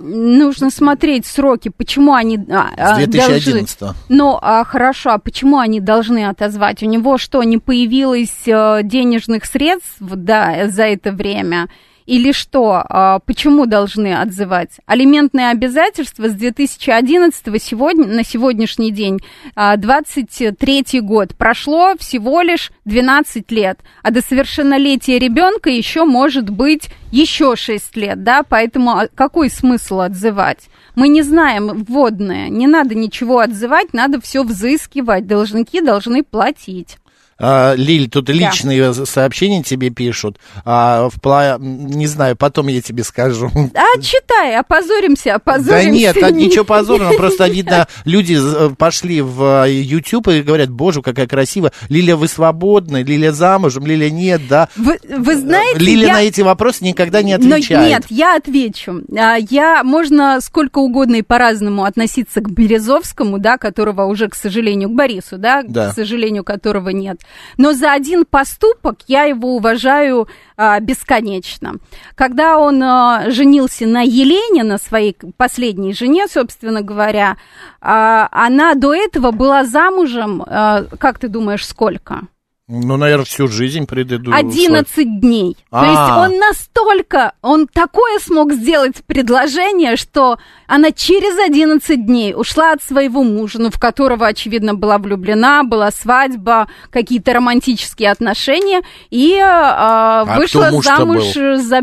[0.00, 3.96] нужно смотреть сроки, почему они а, С 2011 должны...
[4.08, 6.82] Ну, а, хорошо, а почему они должны отозвать?
[6.82, 11.68] У него что, не появилось а, денежных средств да, за это время?
[12.08, 12.82] Или что?
[12.88, 14.70] А, почему должны отзывать?
[14.86, 19.20] Алиментные обязательства с 2011 сегодня, на сегодняшний день
[19.54, 21.34] 23 а, год.
[21.36, 28.22] Прошло всего лишь 12 лет, а до совершеннолетия ребенка еще может быть еще 6 лет,
[28.22, 30.70] да, поэтому а, какой смысл отзывать?
[30.94, 36.96] Мы не знаем вводное, не надо ничего отзывать, надо все взыскивать, должники должны платить.
[37.40, 39.06] А, Лиль, тут личные да.
[39.06, 40.38] сообщения тебе пишут.
[40.64, 41.56] А, в пла...
[41.58, 43.50] Не знаю, потом я тебе скажу.
[43.74, 45.84] А, читай, опозоримся, опозоримся.
[45.84, 50.70] Да нет, а ничего позорного, просто видно, люди э, пошли в э, YouTube и говорят,
[50.70, 51.72] боже, какая красивая.
[51.88, 54.68] Лиля, вы свободны, Лиля замужем, Лиля нет, да.
[54.74, 56.12] Вы, вы знаете, Лиля я...
[56.14, 57.80] на эти вопросы никогда не отвечает.
[57.80, 59.02] Но нет, я отвечу.
[59.16, 64.88] А, я, можно сколько угодно и по-разному относиться к Березовскому, да, которого уже, к сожалению,
[64.88, 65.90] к Борису, да, да.
[65.90, 67.20] к сожалению, которого нет.
[67.56, 71.74] Но за один поступок я его уважаю а, бесконечно.
[72.14, 77.36] Когда он а, женился на Елене, на своей последней жене, собственно говоря,
[77.80, 82.22] а, она до этого была замужем, а, как ты думаешь, сколько?
[82.70, 84.38] Ну, наверное, всю жизнь предыдущую.
[84.38, 85.56] 11 дней.
[85.70, 85.84] А-а-а.
[85.84, 86.22] То есть а.
[86.22, 93.22] он настолько, он такое смог сделать предложение, что она через 11 дней ушла от своего
[93.24, 100.36] мужа, ну, в которого, очевидно, была влюблена, была свадьба, какие-то романтические отношения, и э, а
[100.36, 101.80] вышла замуж за...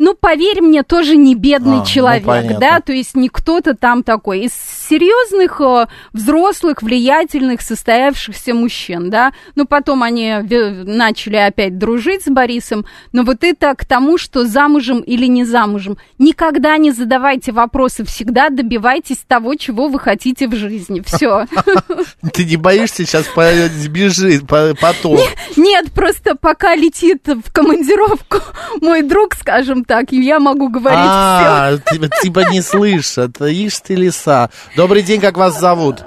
[0.00, 3.76] Ну, поверь мне, тоже не бедный а, ну, человек, ну, да, то есть не кто-то
[3.76, 4.46] там такой.
[4.46, 4.52] Из
[4.88, 12.86] серьезных, э, взрослых, влиятельных, состоявшихся мужчин, да, ну, потом они начали опять дружить с Борисом,
[13.12, 15.98] но вот это к тому, что замужем или не замужем.
[16.18, 21.02] Никогда не задавайте вопросы, всегда добивайтесь того, чего вы хотите в жизни.
[21.04, 21.46] Все.
[22.32, 23.26] Ты не боишься сейчас
[23.72, 25.18] сбежит потом?
[25.56, 28.38] Нет, просто пока летит в командировку
[28.80, 32.08] мой друг, скажем так, я могу говорить а, все.
[32.22, 34.50] Типа не слышат, ишь ты леса.
[34.76, 36.04] Добрый день, как вас зовут?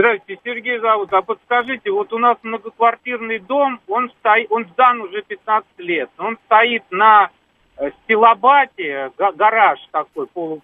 [0.00, 1.12] Здравствуйте, Сергей зовут.
[1.12, 6.08] А подскажите, вот у нас многоквартирный дом, он стоит, он сдан уже 15 лет.
[6.16, 7.28] Он стоит на
[7.76, 10.62] э, стилобате, гараж такой полу,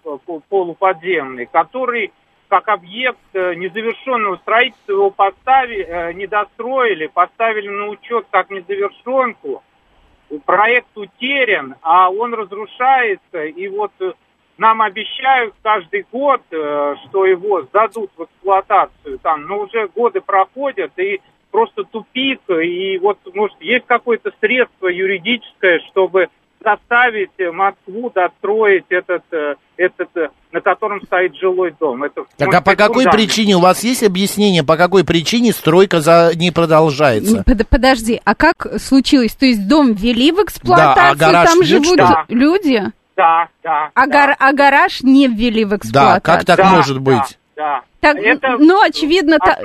[0.49, 2.11] полуподземный, который
[2.47, 9.61] как объект э, незавершенного строительства его поставили, э, не достроили, поставили на учет как незавершенку.
[10.47, 13.91] Проект утерян, а он разрушается, и вот
[14.57, 20.91] нам обещают каждый год, э, что его сдадут в эксплуатацию там, но уже годы проходят,
[20.97, 26.27] и просто тупик, и вот, может, есть какое-то средство юридическое, чтобы
[26.63, 32.03] заставить Москву достроить этот, э, этот э, на котором стоит жилой дом.
[32.03, 33.29] Это, так а по какой фундамент.
[33.29, 33.55] причине?
[33.55, 36.31] У вас есть объяснение, по какой причине стройка за...
[36.35, 37.43] не продолжается?
[37.43, 39.35] Под, подожди, а как случилось?
[39.35, 42.25] То есть дом ввели в эксплуатацию, да, а там живут да.
[42.27, 42.83] люди?
[43.17, 43.89] Да, да.
[43.95, 44.11] А, да.
[44.13, 46.13] Гар, а гараж не ввели в эксплуатацию?
[46.13, 47.39] Да, как так да, может быть?
[47.55, 47.81] Да.
[48.13, 49.57] Так, это ну, очевидно, та,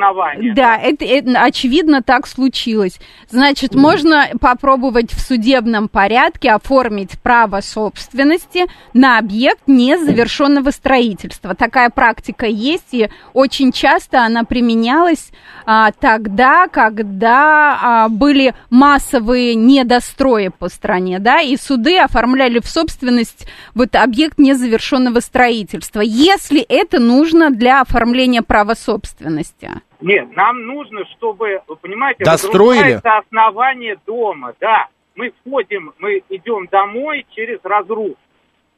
[0.54, 2.98] да, это, это, очевидно, так случилось.
[3.28, 3.78] Значит, mm.
[3.78, 11.54] можно попробовать в судебном порядке оформить право собственности на объект незавершенного строительства.
[11.54, 15.30] Такая практика есть, и очень часто она применялась
[15.64, 23.46] а, тогда, когда а, были массовые недострои по стране, да, и суды оформляли в собственность
[23.74, 26.00] вот объект незавершенного строительства.
[26.00, 29.70] Если это нужно для оформления нарушение права собственности?
[30.00, 33.00] Нет, нам нужно, чтобы, вы понимаете, Достроили?
[33.02, 34.88] основание дома, да.
[35.14, 38.16] Мы входим, мы идем домой через разрух.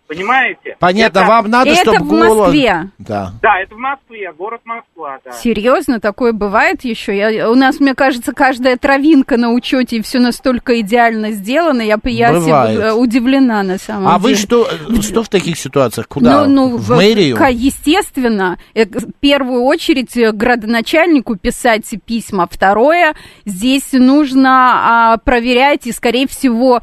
[0.06, 0.76] Понимаете?
[0.80, 2.90] Понятно, это, вам надо, это чтобы в Москве.
[2.98, 3.32] Да.
[3.40, 5.32] да, это в Москве, город Москва, да.
[5.32, 7.16] Серьезно, такое бывает еще?
[7.16, 11.80] Я, у нас, мне кажется, каждая травинка на учете, и все настолько идеально сделано.
[11.80, 14.16] Я, я э, удивлена на самом а деле.
[14.16, 14.68] А вы что,
[15.00, 16.06] что в таких ситуациях?
[16.08, 16.46] Куда?
[16.46, 17.38] Ну, ну, в, в мэрию?
[17.50, 18.58] Естественно.
[18.74, 22.46] Э, в первую очередь э, градоначальнику писать письма.
[22.50, 23.14] Второе,
[23.46, 26.82] здесь нужно а, проверять и, скорее всего,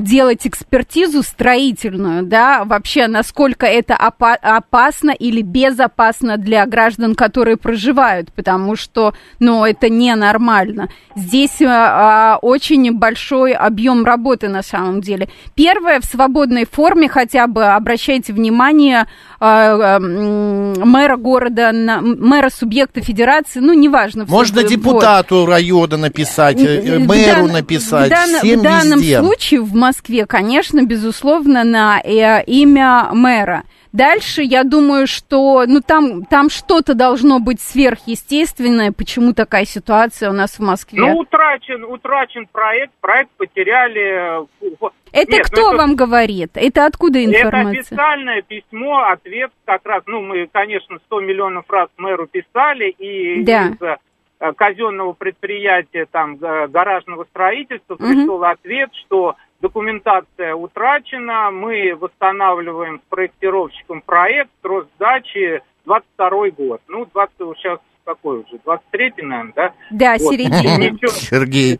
[0.00, 8.32] делать экспертизу строительную, да, вообще насколько это опа- опасно или безопасно для граждан, которые проживают,
[8.32, 10.88] потому что, ну, это ненормально.
[11.16, 15.28] Здесь а, очень большой объем работы на самом деле.
[15.54, 23.00] Первое, в свободной форме хотя бы обращайте внимание а, а, мэра города, на, мэра субъекта
[23.00, 24.24] федерации, ну, неважно.
[24.28, 25.48] Можно депутату вот.
[25.48, 29.18] района написать, э, мэру дан, написать, в, дан, всем в данном везде.
[29.18, 33.64] случае в Москве, конечно, безусловно, на э, имя мэра.
[33.92, 38.90] Дальше, я думаю, что ну, там, там что-то должно быть сверхъестественное.
[38.90, 41.00] Почему такая ситуация у нас в Москве?
[41.00, 44.40] Ну, утрачен, утрачен проект, проект потеряли.
[44.40, 46.52] Э, это Нет, кто ну, вам говорит?
[46.54, 47.80] Это откуда информация?
[47.80, 53.42] Это официальное письмо, ответ как раз, ну, мы, конечно, 100 миллионов раз мэру писали, и
[53.42, 53.68] да.
[53.68, 58.44] из э, казенного предприятия, там, гаражного строительства пришел угу.
[58.44, 66.82] ответ, что документация утрачена, мы восстанавливаем с проектировщиком проект, срок сдачи 22 год.
[66.88, 69.72] Ну, 20, сейчас какой уже, 23 наверное, да?
[69.90, 70.32] Да, вот.
[70.32, 70.98] середина.
[71.08, 71.78] Сергей.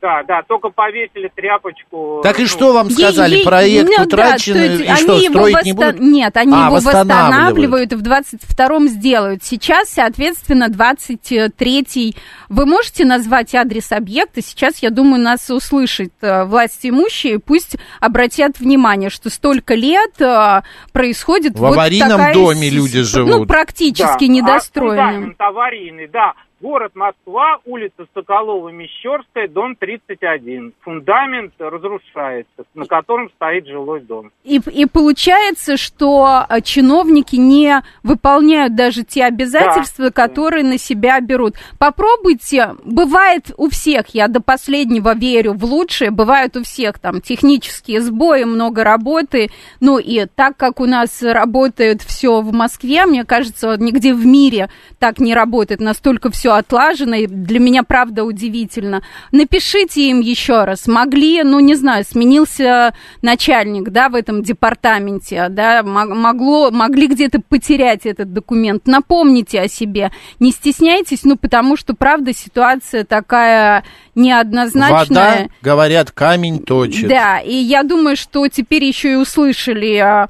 [0.00, 2.20] Да, да, только повесили тряпочку.
[2.22, 3.36] Так и ну, что вам сказали?
[3.36, 5.64] Ей, Проект ну, утрачен, да, и они что, строить восста...
[5.64, 6.00] не будут?
[6.00, 9.42] Нет, они а, его восстанавливают, в 22-м сделают.
[9.42, 12.14] Сейчас, соответственно, 23-й.
[12.50, 14.42] Вы можете назвать адрес объекта?
[14.42, 20.60] Сейчас, я думаю, нас услышат э, власти имущие, пусть обратят внимание, что столько лет э,
[20.92, 22.34] происходит В вот аварийном такая...
[22.34, 23.30] доме люди живут.
[23.30, 25.34] Ну, практически да, недостроенным.
[25.38, 26.34] А аварийный, да.
[26.58, 30.72] Город Москва, улица Соколова-Мещерская, дом 31.
[30.80, 34.30] Фундамент разрушается, на котором стоит жилой дом.
[34.42, 40.10] И, и получается, что а, чиновники не выполняют даже те обязательства, да.
[40.10, 41.56] которые на себя берут.
[41.78, 48.00] Попробуйте, бывает у всех, я до последнего верю в лучшее, бывают у всех там технические
[48.00, 49.50] сбои, много работы.
[49.80, 54.70] Ну и так как у нас работает все в Москве, мне кажется, нигде в мире
[54.98, 59.02] так не работает, настолько все все отлажено, и для меня правда удивительно.
[59.32, 60.86] Напишите им еще раз.
[60.86, 68.06] Могли, ну не знаю, сменился начальник, да, в этом департаменте, да, могло, могли где-то потерять
[68.06, 68.86] этот документ.
[68.86, 70.12] Напомните о себе.
[70.38, 73.82] Не стесняйтесь, ну потому что правда ситуация такая
[74.14, 75.08] неоднозначная.
[75.08, 77.08] Вода, говорят, камень точит.
[77.08, 80.28] Да, и я думаю, что теперь еще и услышали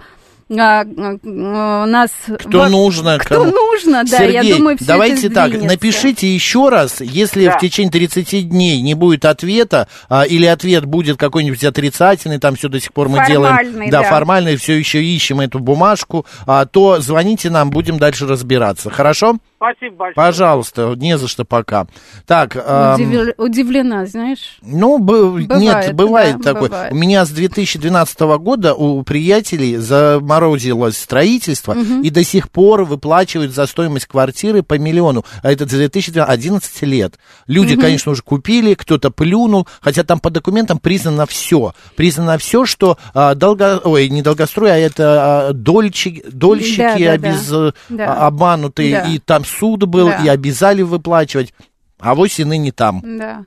[0.48, 0.84] а, а,
[1.24, 2.10] а, нас...
[2.38, 2.68] Кто во...
[2.68, 3.18] нужно.
[3.18, 3.50] Кто кому...
[3.50, 7.56] нужно, да, Сергей, я думаю, все давайте так, напишите еще раз, если да.
[7.56, 12.68] в течение 30 дней не будет ответа, а, или ответ будет какой-нибудь отрицательный, там все
[12.68, 13.90] до сих пор мы формальный, делаем...
[13.90, 18.88] Да, да, формальный, все еще ищем эту бумажку, а, то звоните нам, будем дальше разбираться,
[18.88, 19.38] хорошо?
[19.56, 20.14] Спасибо большое.
[20.14, 21.86] Пожалуйста, не за что пока.
[22.26, 23.32] Так, эм...
[23.38, 24.58] Удивлена, знаешь?
[24.60, 25.46] Ну, б...
[25.46, 26.68] бывает, нет, бывает да, такое.
[26.68, 26.92] Бывает.
[26.92, 32.02] У меня с 2012 года у приятелей заморозилось строительство, угу.
[32.02, 35.24] и до сих пор выплачивают за стоимость квартиры по миллиону.
[35.42, 37.18] А это за 2011 лет.
[37.46, 37.82] Люди, угу.
[37.82, 41.72] конечно, уже купили, кто-то плюнул, хотя там по документам признано все.
[41.96, 43.80] Признано все, что а, долго...
[43.84, 47.74] Ой, не долгострой, а это а, дольщики, дольщики да, да, обез...
[47.88, 48.14] да.
[48.14, 49.08] А, обманутые, да.
[49.08, 50.24] и там суд был, да.
[50.24, 51.54] и обязали выплачивать,
[51.98, 53.02] а вось и ныне там.
[53.04, 53.44] Да.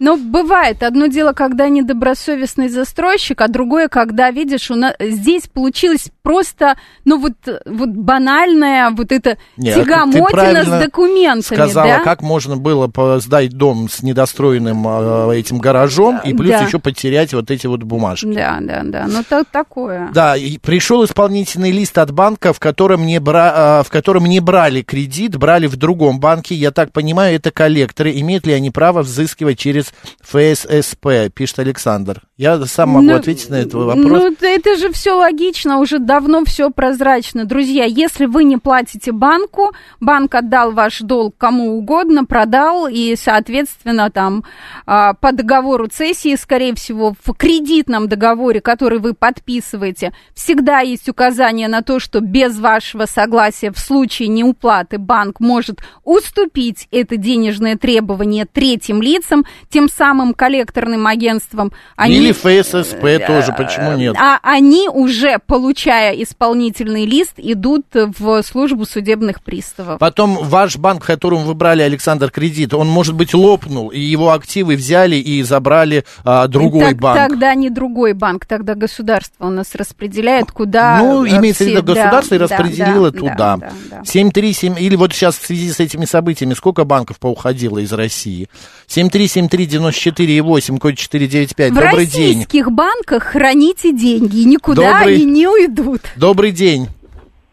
[0.00, 0.82] Но бывает.
[0.82, 7.18] Одно дело, когда недобросовестный застройщик, а другое, когда, видишь, у нас здесь получилось просто, ну
[7.18, 7.34] вот,
[7.64, 11.56] вот банальная вот эта Нет, тягомотина с документами.
[11.56, 12.00] сказала, да?
[12.00, 12.90] как можно было
[13.20, 16.60] сдать дом с недостроенным э, этим гаражом и плюс да.
[16.62, 18.26] еще потерять вот эти вот бумажки.
[18.26, 19.06] Да, да, да.
[19.06, 20.10] Ну, так, такое.
[20.12, 23.80] Да, и пришел исполнительный лист от банка, в котором, не бра...
[23.80, 26.54] Э, в котором не брали кредит, брали в другом банке.
[26.54, 28.12] Я так понимаю, это коллекторы.
[28.18, 29.83] Имеют ли они право взыскивать через
[30.22, 32.22] ФССП, пишет Александр.
[32.36, 34.04] Я сам могу ну, ответить на этот вопрос.
[34.04, 37.44] Ну, это же все логично, уже давно все прозрачно.
[37.44, 44.10] Друзья, если вы не платите банку, банк отдал ваш долг кому угодно, продал, и, соответственно,
[44.10, 44.44] там
[44.86, 51.68] а, по договору цессии, скорее всего, в кредитном договоре, который вы подписываете, всегда есть указание
[51.68, 58.44] на то, что без вашего согласия в случае неуплаты банк может уступить это денежное требование
[58.44, 59.44] третьим лицам,
[59.74, 61.72] тем самым коллекторным агентствам.
[61.96, 64.14] Они или ФССП э, тоже, почему нет?
[64.16, 69.98] А они уже, получая исполнительный лист, идут в службу судебных приставов.
[69.98, 74.30] Потом ваш банк, в котором вы брали, Александр, кредит, он, может быть, лопнул, и его
[74.30, 77.18] активы взяли и забрали а, другой так, банк.
[77.18, 80.98] Тогда не другой банк, тогда государство у нас распределяет, куда...
[81.00, 83.34] Ну, имеется в виду государство да, и распределило да, туда.
[83.34, 84.04] Да, да, да.
[84.04, 88.48] 737, или вот сейчас в связи с этими событиями, сколько банков поуходило из России?
[88.86, 91.70] 73739 94,8, код 495.
[91.70, 92.34] В Добрый день.
[92.34, 95.14] В российских банках храните деньги, никуда Добрый...
[95.14, 96.00] они не уйдут.
[96.16, 96.88] Добрый день.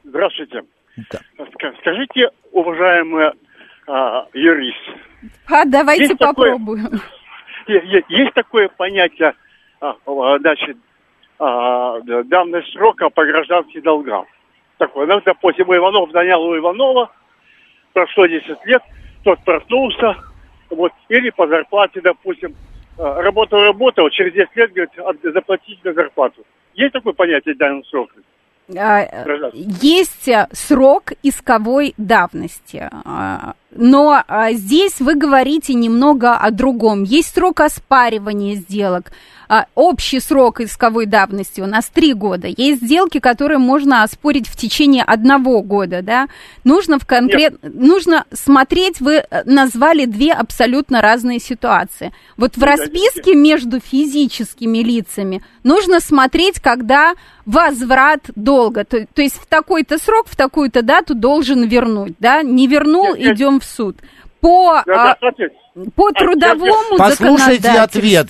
[0.04, 0.62] Здравствуйте.
[1.12, 1.20] Да.
[1.82, 3.32] Скажите, уважаемый
[3.88, 4.78] а, юрист.
[5.48, 6.84] А, давайте есть попробуем.
[6.86, 7.02] Такое,
[7.68, 9.34] есть, есть такое понятие,
[9.80, 9.94] а,
[10.40, 10.78] значит,
[11.40, 14.26] а, давность срока по гражданским долгам.
[14.78, 17.12] Такое, ну, допустим, Иванов нанял у Иванова,
[17.94, 18.82] прошло 10 лет,
[19.24, 20.16] тот проснулся,
[20.72, 22.56] вот, или по зарплате, допустим,
[22.98, 26.44] работал, работал, через 10 лет, говорит, заплатить на зарплату.
[26.74, 28.16] Есть такое понятие давность срока?
[28.78, 29.06] А,
[29.82, 32.90] есть срок исковой давности.
[33.06, 37.04] А, но а, здесь вы говорите немного о другом.
[37.04, 39.12] Есть срок оспаривания сделок.
[39.54, 42.48] А, общий срок исковой давности у нас три года.
[42.48, 46.02] Есть сделки, которые можно оспорить в течение одного года.
[46.02, 46.28] Да?
[46.64, 47.56] Нужно, в конкрет...
[47.62, 52.14] нужно смотреть, вы э, назвали две абсолютно разные ситуации.
[52.38, 57.16] Вот в расписке между физическими лицами нужно смотреть, когда
[57.46, 58.86] возврат долга.
[58.86, 62.14] То, то есть в такой-то срок, в такую-то дату должен вернуть.
[62.20, 62.42] Да?
[62.42, 63.98] Не вернул, идем в суд.
[64.42, 65.16] По, а,
[65.96, 67.80] по трудовому законодательству.
[67.80, 68.28] Ответ.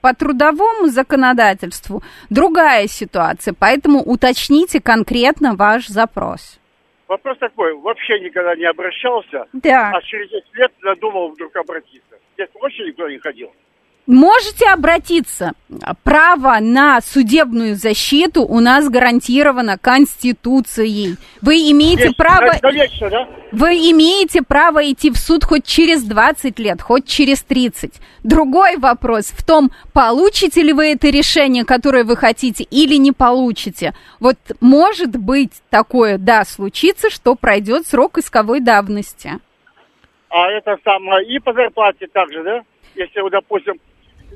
[0.00, 3.54] По трудовому законодательству другая ситуация.
[3.58, 6.60] Поэтому уточните конкретно ваш запрос.
[7.08, 9.92] Вопрос такой, вообще никогда не обращался, да.
[9.94, 12.16] а через 10 лет задумал вдруг обратиться.
[12.34, 13.50] Здесь вообще никто не ходил.
[14.08, 15.52] Можете обратиться.
[16.02, 21.16] Право на судебную защиту у нас гарантировано Конституцией.
[21.42, 22.52] Вы имеете Есть, право...
[22.58, 23.28] Конечно, да?
[23.52, 28.00] Вы имеете право идти в суд хоть через 20 лет, хоть через 30.
[28.24, 33.92] Другой вопрос в том, получите ли вы это решение, которое вы хотите, или не получите.
[34.20, 39.32] Вот может быть такое, да, случится, что пройдет срок исковой давности.
[40.30, 42.62] А это самое и по зарплате также, да?
[42.94, 43.74] Если, допустим,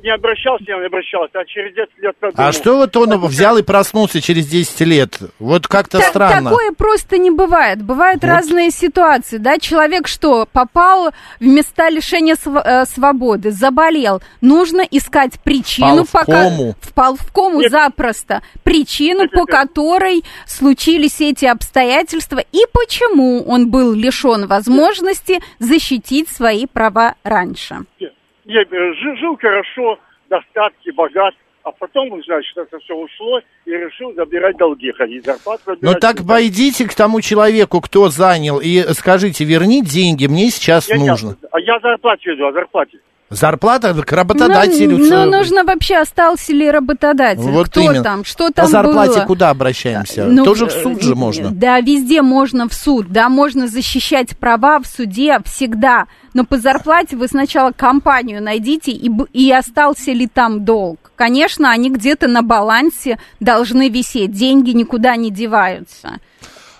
[0.02, 2.48] не обращался, не обращался, а через 10 лет надумал.
[2.48, 5.18] А что вот он взял и проснулся через 10 лет?
[5.38, 6.50] Вот как-то так, странно.
[6.50, 7.82] Такое просто не бывает.
[7.82, 8.28] Бывают вот.
[8.28, 9.58] разные ситуации, да?
[9.58, 14.20] Человек что, попал в места лишения св- э, свободы, заболел.
[14.40, 16.32] Нужно искать причину, Впал пока...
[16.32, 16.74] в кому.
[16.80, 17.70] Впал в кому Нет.
[17.70, 18.42] запросто.
[18.64, 26.66] Причину, Нет, по которой случились эти обстоятельства и почему он был лишен возможности защитить свои
[26.66, 27.80] права раньше.
[28.00, 28.12] Нет
[28.44, 34.56] я жил, жил хорошо, достатки, богат, а потом, значит, это все ушло и решил забирать
[34.56, 35.76] долги, ходить зарплату.
[35.80, 40.96] Ну так пойдите к тому человеку, кто занял, и скажите, верни деньги, мне сейчас я,
[40.96, 41.36] нужно.
[41.40, 42.98] Я, а я зарплату веду, о зарплате.
[43.32, 44.98] Зарплата к работодателю.
[44.98, 48.02] Ну, ну, нужно вообще, остался ли работодатель, вот кто именно.
[48.02, 49.26] там, что там По зарплате было.
[49.26, 50.24] куда обращаемся?
[50.24, 51.50] Ну, Тоже в суд же можно.
[51.50, 56.06] Да, везде можно в суд, да, можно защищать права в суде всегда.
[56.34, 61.10] Но по зарплате вы сначала компанию найдите, и, и остался ли там долг.
[61.16, 66.20] Конечно, они где-то на балансе должны висеть, деньги никуда не деваются.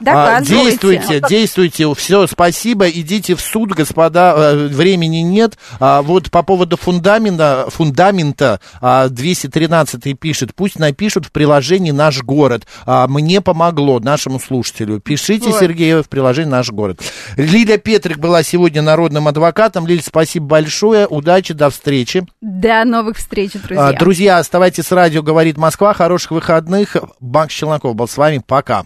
[0.05, 1.93] А, действуйте, действуйте.
[1.95, 2.88] Все, спасибо.
[2.88, 4.34] Идите в суд, господа.
[4.36, 5.59] Э, времени нет.
[5.80, 10.55] А, вот по поводу фундамента, фундамента 213 а, пишет.
[10.55, 12.66] Пусть напишут в приложении «Наш город».
[12.86, 15.01] Мне помогло, нашему слушателю.
[15.01, 15.61] Пишите, вот.
[15.61, 17.01] Сергей, в приложении «Наш город».
[17.36, 19.86] Лиля Петрик была сегодня народным адвокатом.
[19.86, 21.07] Лиль, спасибо большое.
[21.07, 22.26] Удачи, до встречи.
[22.40, 23.93] До новых встреч, друзья.
[23.93, 25.95] Друзья, оставайтесь с радио «Говорит Москва».
[25.95, 26.97] Хороших выходных.
[27.20, 28.43] Банк Челноков был с вами.
[28.47, 28.84] Пока.